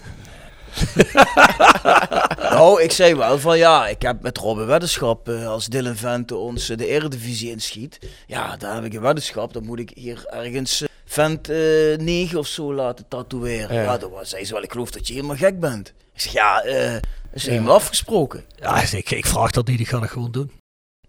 [2.50, 6.36] Nou, ik zei wel van ja, ik heb met Robin weddenschap eh, als Dylan Vente
[6.36, 8.00] ons eh, de Eredivisie inschiet.
[8.28, 9.54] Ja, daar heb ik een weddenschap.
[9.54, 11.58] Dan moet ik hier ergens eh, Vent eh
[11.98, 13.76] 9 of zo laten tatoeëren.
[13.76, 13.82] Ja.
[13.84, 15.94] Ja, dan was- zei ze wel, ik geloof dat je helemaal gek bent.
[16.14, 16.96] Ik zeg ja, eh
[17.34, 18.44] is helemaal afgesproken.
[18.56, 20.52] Ja, ik, ik vraag dat niet, ik ga dat gewoon doen.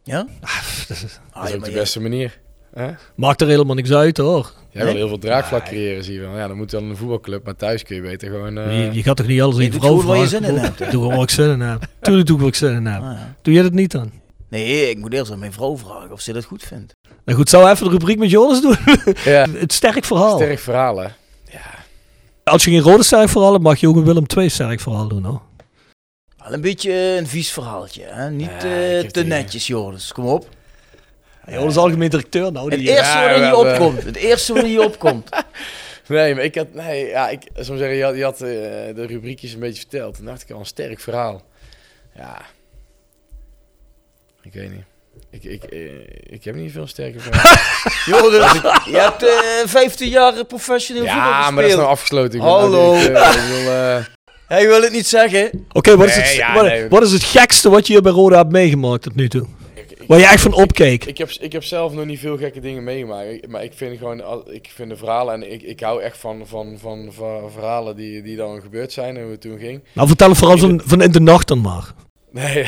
[0.04, 0.26] Ja?
[0.40, 2.40] Ah, dat is- Ah, Dat is ook de beste manier.
[2.74, 2.90] Hè?
[3.14, 4.52] Maakt er helemaal niks uit hoor.
[4.72, 6.36] Jij wil heel veel draagvlak creëren, zie je wel.
[6.36, 8.58] Ja, dan moet dan een voetbalclub, maar thuis kun je beter gewoon...
[8.58, 10.46] eh, je, je gaat toch niet alles in je je vrouw gewoon waar je vragen?
[10.46, 10.84] zin in hebt, hè?
[10.84, 11.86] Doe gewoon waar ik zin in heb.
[12.00, 13.02] Tuurlijk doe ik waar ik zin in heb.
[13.02, 13.34] Ah, ja.
[13.42, 14.10] Doe jij dat niet dan?
[14.48, 16.92] Nee, ik moet eerst aan mijn vrouw vragen of ze dat goed vindt.
[17.24, 18.76] Nou goed, zou even de rubriek met Jonas doen?
[19.24, 20.36] ja, Het sterk verhaal.
[20.36, 21.08] sterk verhaal, hè.
[22.44, 25.08] Als je geen rode sterk verhaal hebt, mag je ook een Willem II sterk verhaal
[25.08, 25.40] doen hoor.
[26.44, 28.30] Wel een beetje een vies verhaaltje, hè?
[28.30, 30.12] Niet Ja, eh, te netjes, Joris.
[30.12, 30.48] Kom op.
[31.46, 32.70] Jonas algemeen directeur nou.
[32.70, 34.02] Het Die, eerste Ja, wat er we niet hebben- opkomt.
[34.04, 35.28] Het eerste er opkomt.
[36.08, 38.48] Nee, maar ik had, nee, ja, ik zou zeggen, je had, je had eh,
[38.94, 40.16] de rubriekjes een beetje verteld.
[40.16, 41.42] Toen dacht ik al, een sterk verhaal.
[42.16, 42.40] Ja,
[44.42, 44.84] ik weet niet.
[45.30, 45.80] Ik, ik, eh,
[46.26, 47.58] ik heb niet veel sterke verhalen.
[48.30, 48.52] Joris,
[48.84, 51.54] je hebt eh 15 jaar professioneel voetbal ja, gespeeld.
[51.54, 52.40] maar dat is nou afgesloten.
[52.40, 52.94] Hallo.
[52.94, 54.04] eh, ik wil, eh,
[54.46, 55.66] Hij wil het niet zeggen.
[55.72, 56.88] Oké, wat, is Nee, het- ja, wat, nee.
[56.88, 59.46] wat is het gekste wat je hier bij Roda hebt meegemaakt tot nu toe?
[60.10, 61.04] Waar je echt van opkeek?
[61.04, 63.46] ik, heb, ik heb zelf nog niet veel gekke dingen meegemaakt.
[63.48, 66.76] Maar ik vind gewoon, ik vind de verhalen en ik, ik hou echt van, van,
[66.78, 69.82] van, van verhalen die, die dan gebeurd zijn en hoe het toen ging.
[69.92, 71.92] Nou, vertel het vooral van, van in de nacht dan maar.
[72.32, 72.64] Nee,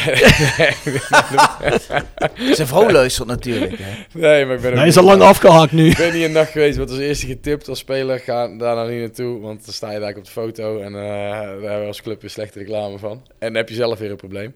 [2.55, 3.79] Zijn vrouw luistert natuurlijk.
[3.79, 4.19] Hè.
[4.21, 5.89] nee, maar ik ben Hij is niet- al lang afgehaakt nu.
[5.91, 8.19] Ik ben niet een nacht geweest, wat als eerste getipt als speler.
[8.19, 10.79] Ga daar nou niet naartoe, want dan sta je daar op de foto.
[10.79, 13.11] En eh, daar hebben we als club weer slechte reclame van.
[13.13, 14.55] En dan heb je zelf weer een probleem.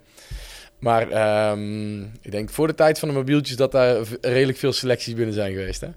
[0.78, 5.14] Maar ehm, ik denk voor de tijd van de mobieltjes dat daar redelijk veel selecties
[5.14, 5.80] binnen zijn geweest.
[5.80, 5.88] Hè?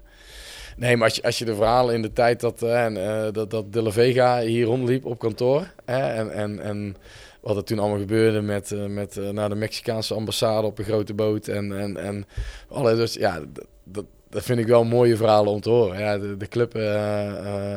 [0.80, 3.32] Nee, maar als je, als je de verhalen in de tijd dat, eh, en, eh,
[3.32, 5.66] dat, dat De La Vega hier rondliep op kantoor.
[5.84, 6.96] Hè, en, en, en
[7.40, 11.14] wat er toen allemaal gebeurde met, eh, met naar de Mexicaanse ambassade op een grote
[11.14, 11.48] boot.
[11.48, 12.26] En, en, en
[12.68, 13.40] alle, dus ja,
[13.84, 15.98] dat, dat vind ik wel mooie verhalen om te horen.
[15.98, 16.72] Ja, de, de club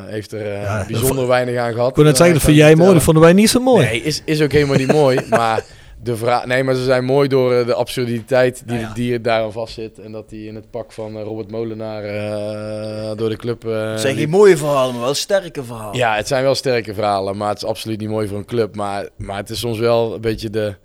[0.08, 1.90] heeft er Ja, bijzonder weinig aan gehad.
[1.90, 3.86] Ik kon net zeggen, dat vind jij mooi, dat vonden wij niet zo mooi.
[3.86, 5.20] Nee, is, is ook helemaal niet mooi.
[5.30, 5.66] Maar
[6.04, 8.94] de vraag, nee, maar ze zijn mooi door eh, de absurditeit die, Ja, ja.
[8.94, 10.00] die daar aan vast zit.
[10.00, 13.64] En dat die in het pak van eh, Robert Molenaar eh, door de club.
[13.64, 15.98] Het zijn geen mooie verhalen, maar wel sterke verhalen.
[15.98, 18.76] Ja, het zijn wel sterke verhalen, maar het is absoluut niet mooi voor een club.
[18.76, 20.76] Maar, maar het is soms wel een beetje de,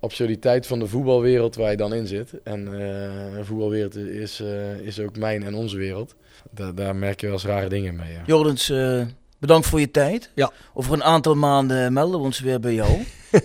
[0.00, 2.32] absurditeit van de voetbalwereld waar je dan in zit.
[2.44, 4.42] En eh, de voetbalwereld is,
[4.82, 6.14] is ook mijn en onze wereld.
[6.50, 8.12] Da daar merk je wel eens rare dingen mee.
[8.12, 8.22] Ja.
[8.26, 8.72] Jordens,
[9.42, 10.30] bedankt voor je tijd.
[10.34, 10.50] Ja.
[10.74, 12.90] Over een aantal maanden melden we ons weer bij jou.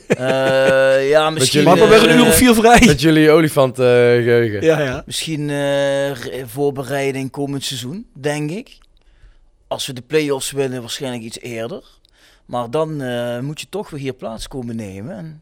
[0.07, 1.61] Eh, ja, misschien...
[1.63, 2.81] jullie- Maar we weer een eh, uur of vier vrij.
[2.85, 4.61] Met jullie olifant eh, geheugen.
[4.61, 5.03] Ja, ja.
[5.05, 8.77] Misschien eh, re- voorbereiding komend seizoen, denk ik.
[9.67, 11.83] Als we de play-offs winnen, waarschijnlijk iets eerder.
[12.45, 15.17] Maar dan eh, moet je toch weer hier plaats komen nemen.
[15.17, 15.41] En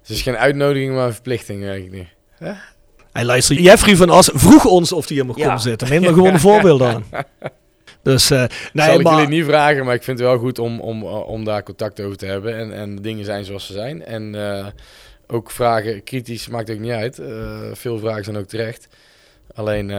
[0.00, 1.92] Het is geen uitnodiging, maar een verplichting eigenlijk
[2.38, 2.56] niet.
[3.12, 5.44] Hey, luister, Jeffrey van As vroeg ons of hij hier mag Ja.
[5.44, 5.88] komen zitten.
[5.88, 7.04] Neem er gewoon een voorbeeld aan.
[8.04, 9.14] Dus, eh nee, Zal ik maar...
[9.14, 12.16] jullie niet vragen, maar ik vind het wel goed om, om, om daar contact over
[12.16, 12.56] te hebben.
[12.56, 14.04] En, en dingen zijn zoals ze zijn.
[14.04, 14.66] En eh,
[15.26, 17.18] ook vragen, kritisch, maakt ook niet uit.
[17.18, 18.88] Eh, veel vragen zijn ook terecht.
[19.54, 19.92] Alleen,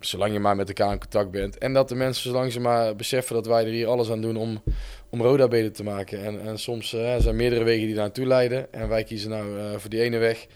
[0.00, 1.58] zolang je maar met elkaar in contact bent.
[1.58, 4.36] En dat de mensen, zolang ze maar beseffen dat wij er hier alles aan doen
[4.36, 4.62] om,
[5.10, 6.24] om Roda beter te maken.
[6.24, 8.72] En, en soms er zijn meerdere wegen die daar naartoe leiden.
[8.72, 10.46] En wij kiezen nou voor die ene weg.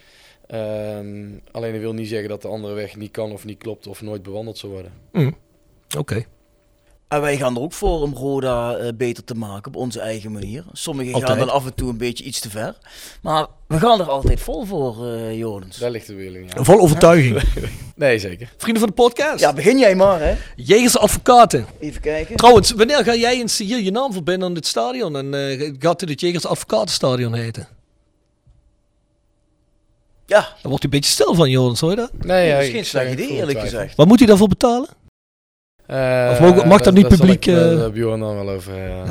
[0.47, 3.87] Ehm, alleen dat wil niet zeggen dat de andere weg niet kan of niet klopt
[3.87, 4.91] of nooit bewandeld zal worden.
[5.11, 5.35] Mm.
[5.97, 6.25] Oké.
[7.07, 10.31] En wij gaan er ook voor om Roda eh, beter te maken op onze eigen
[10.31, 10.63] manier.
[10.71, 11.31] Sommigen Altijd.
[11.31, 12.77] gaan dan af en toe een beetje iets te ver.
[13.21, 15.77] Maar we gaan er altijd vol voor, eh Jordens.
[15.77, 16.65] Daar ligt niet aan.
[16.65, 17.41] Vol overtuiging.
[17.95, 18.53] Nee, zeker.
[18.57, 19.39] Vrienden van de podcast.
[19.39, 20.35] Ja, begin jij maar, hè.
[20.55, 21.65] Jegers Advocaten.
[21.79, 22.35] Even kijken.
[22.35, 25.15] Trouwens, wanneer ga jij eens hier je naam verbinden aan dit stadion?
[25.15, 27.67] En eh, gaat dit het Jegers Advocatenstadion heten?
[30.25, 32.11] Ja, Daar wordt hij een beetje stil van, Jonas, hoor je dat?
[32.13, 33.95] Nee, dat ja, is geen slecht idee, eerlijk gezegd.
[33.95, 34.89] Wat moet hij daarvoor betalen?
[35.85, 38.73] Eh, Of mag- mag dat niet publiek, eh, eh, Bjorn dan wel over.
[38.73, 39.05] Nee,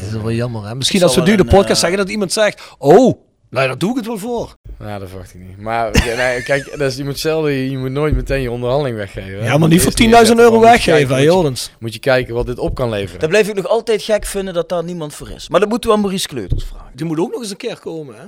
[0.00, 0.66] dat is wel jammer.
[0.66, 0.74] Hè?
[0.74, 2.62] Misschien als we nu de podcast zeggen dat iemand zegt...
[2.78, 3.20] Oh,
[3.50, 4.54] nou daar doe ik het wel voor.
[4.78, 5.60] Nou, dat verwacht ik niet.
[5.60, 9.38] Maar ja, nee, kijk, dus je moet zelden, je moet nooit meteen je onderhandeling weggeven.
[9.38, 9.44] hè.
[9.46, 11.70] Ja, maar niet voor eerst 10.000 neerzetten, euro weggeven, hè, moet je- Jordens.
[11.78, 13.20] Moet je kijken wat dit op kan leveren.
[13.20, 15.48] Dan blijf ik nog altijd gek vinden dat daar niemand voor is.
[15.48, 16.90] Maar dat moeten we aan Maurice Kleuters vragen.
[16.94, 18.22] Die moet ook nog eens een keer komen, hè?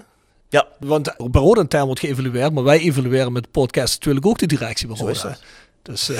[0.48, 0.66] Ja.
[0.78, 4.86] Want bij Term wordt geëvalueerd, maar wij evalueren met de podcast natuurlijk ook de directie
[4.86, 5.06] bij Zo
[5.92, 6.16] Is dat.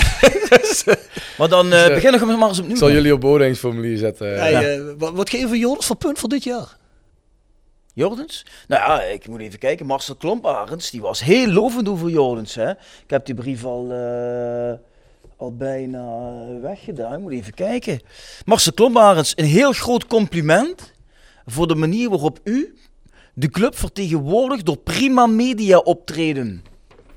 [0.60, 0.94] Dus, eh,
[1.38, 2.72] Maar dan eh, Dus, eh, beginnen we maar eens opnieuw.
[2.74, 4.38] Ik zal jullie op beoordelingsformulier zetten.
[4.40, 6.78] hey, eh, wat, wat geven we Joris voor punt voor dit jaar?
[7.94, 8.46] Jordens?
[8.68, 9.86] Nou ja, ik moet even kijken.
[9.86, 12.54] Marcel Klomparens, die was heel lovend over Jordens.
[12.54, 12.70] Hè?
[12.70, 14.72] Ik heb die brief al, eh,
[15.36, 17.12] al bijna eh, weggedaan.
[17.12, 18.00] Ik moet even kijken.
[18.44, 20.92] Marcel Klomparens, een heel groot compliment
[21.46, 22.78] voor de manier waarop u
[23.34, 26.64] de club vertegenwoordigt door prima media optreden.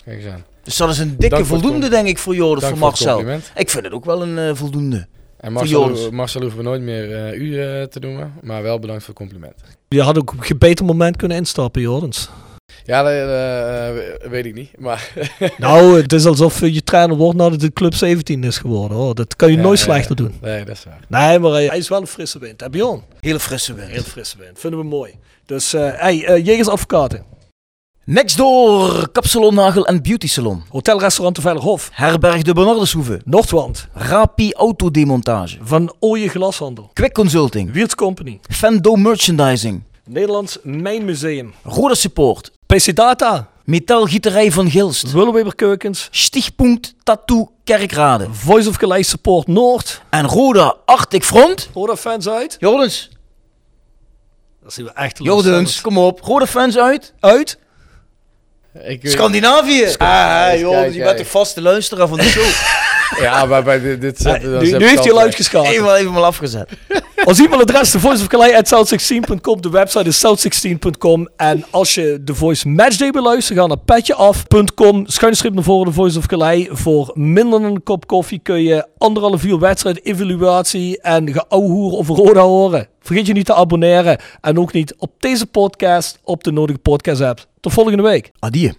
[0.06, 0.45] Kijk eens aan.
[0.64, 3.20] Dus dat is een dikke Dank voldoende, denk ik, voor Jordens, Dank voor Marcel.
[3.55, 5.07] Ik vind het ook wel een eh, voldoende.
[5.43, 6.09] En Voor Marcel, Joris.
[6.09, 9.24] Marcel hoeven we nooit meer eh, u eh, te noemen, maar wel bedankt voor het
[9.24, 9.53] compliment.
[9.89, 12.30] Je had ook op een beter moment kunnen instappen, Jordens.
[12.86, 15.11] Ja, dat eh, weet ik niet, maar
[15.57, 18.97] nou, het is alsof je trainer wordt nadat de club 17 is geworden.
[18.97, 19.16] Hoor.
[19.16, 20.24] Dat kan je Ja, nooit ja, slechter ja.
[20.24, 20.38] doen.
[20.41, 20.99] Nee, dat is waar.
[21.07, 22.61] Nee, maar hij, hij is wel een frisse wind.
[22.61, 23.01] Hè, Bjorn?
[23.20, 23.89] Hele frisse wind.
[23.89, 24.59] Heel frisse wind.
[24.59, 25.14] Vinden we mooi.
[25.45, 27.24] Dus, eh hey, Jegers Advocaten.
[28.06, 30.64] Next door, Kapsalon Nagel en Beauty Salon.
[30.70, 31.89] Hotel Restaurant de Veilerhof.
[31.93, 33.22] Herberg de Bernardeshoeve.
[33.26, 33.88] Noordwand.
[33.93, 35.58] Rapi Autodemontage.
[35.62, 36.89] Van Ooije Glashandel.
[36.93, 37.72] Quick Consulting.
[37.72, 38.39] Wiertz Company.
[38.49, 39.84] Fendo Merchandising.
[40.06, 41.54] Nederlands Mijnmuseum.
[41.64, 42.51] Roda Support.
[42.66, 43.49] PC Data.
[43.64, 45.12] Metaalgieterij van Gilst.
[45.12, 46.08] Willeweber Keukens.
[46.12, 48.28] Stichtpunt Tattoo Kerkrade.
[48.32, 50.01] Voice of Geleid Support Noord.
[50.10, 51.70] En Roda Arctic Front.
[51.74, 52.56] Roda fans uit.
[52.60, 53.10] Jordens.
[54.64, 56.22] Dat zien we echt Jordens, kom op.
[56.22, 57.14] Roda fans uit.
[57.20, 57.62] Uit.
[58.82, 59.86] Ik, weet- Scandinavië.
[59.97, 62.45] Ah, Jordens, je bent de vaste luisteraar van de show.
[63.26, 65.74] ja, maar bij dit, dit Nu, nu heeft hij al uitgeschakeld.
[65.74, 66.69] Even, even maar afgezet.
[67.26, 69.61] Ons e-mailadres de Voice of Calais at south16.com.
[69.61, 71.30] De website is south16.com.
[71.38, 75.07] En als je de Voice Matchday beluistert, ga naar petjeaf.com.
[75.07, 76.67] Schuinschrift naar voren de Voice of Calais.
[76.71, 82.15] Voor minder dan een kop koffie kun je anderhalf uur wedstrijd, evaluatie en geouwehoer over
[82.15, 82.88] Roda horen.
[83.01, 84.17] Vergeet je niet te abonneren.
[84.41, 87.51] En ook niet op deze podcast op de nodige podcast app.
[87.64, 88.32] Tot volgende week.
[88.39, 88.72] Adieu.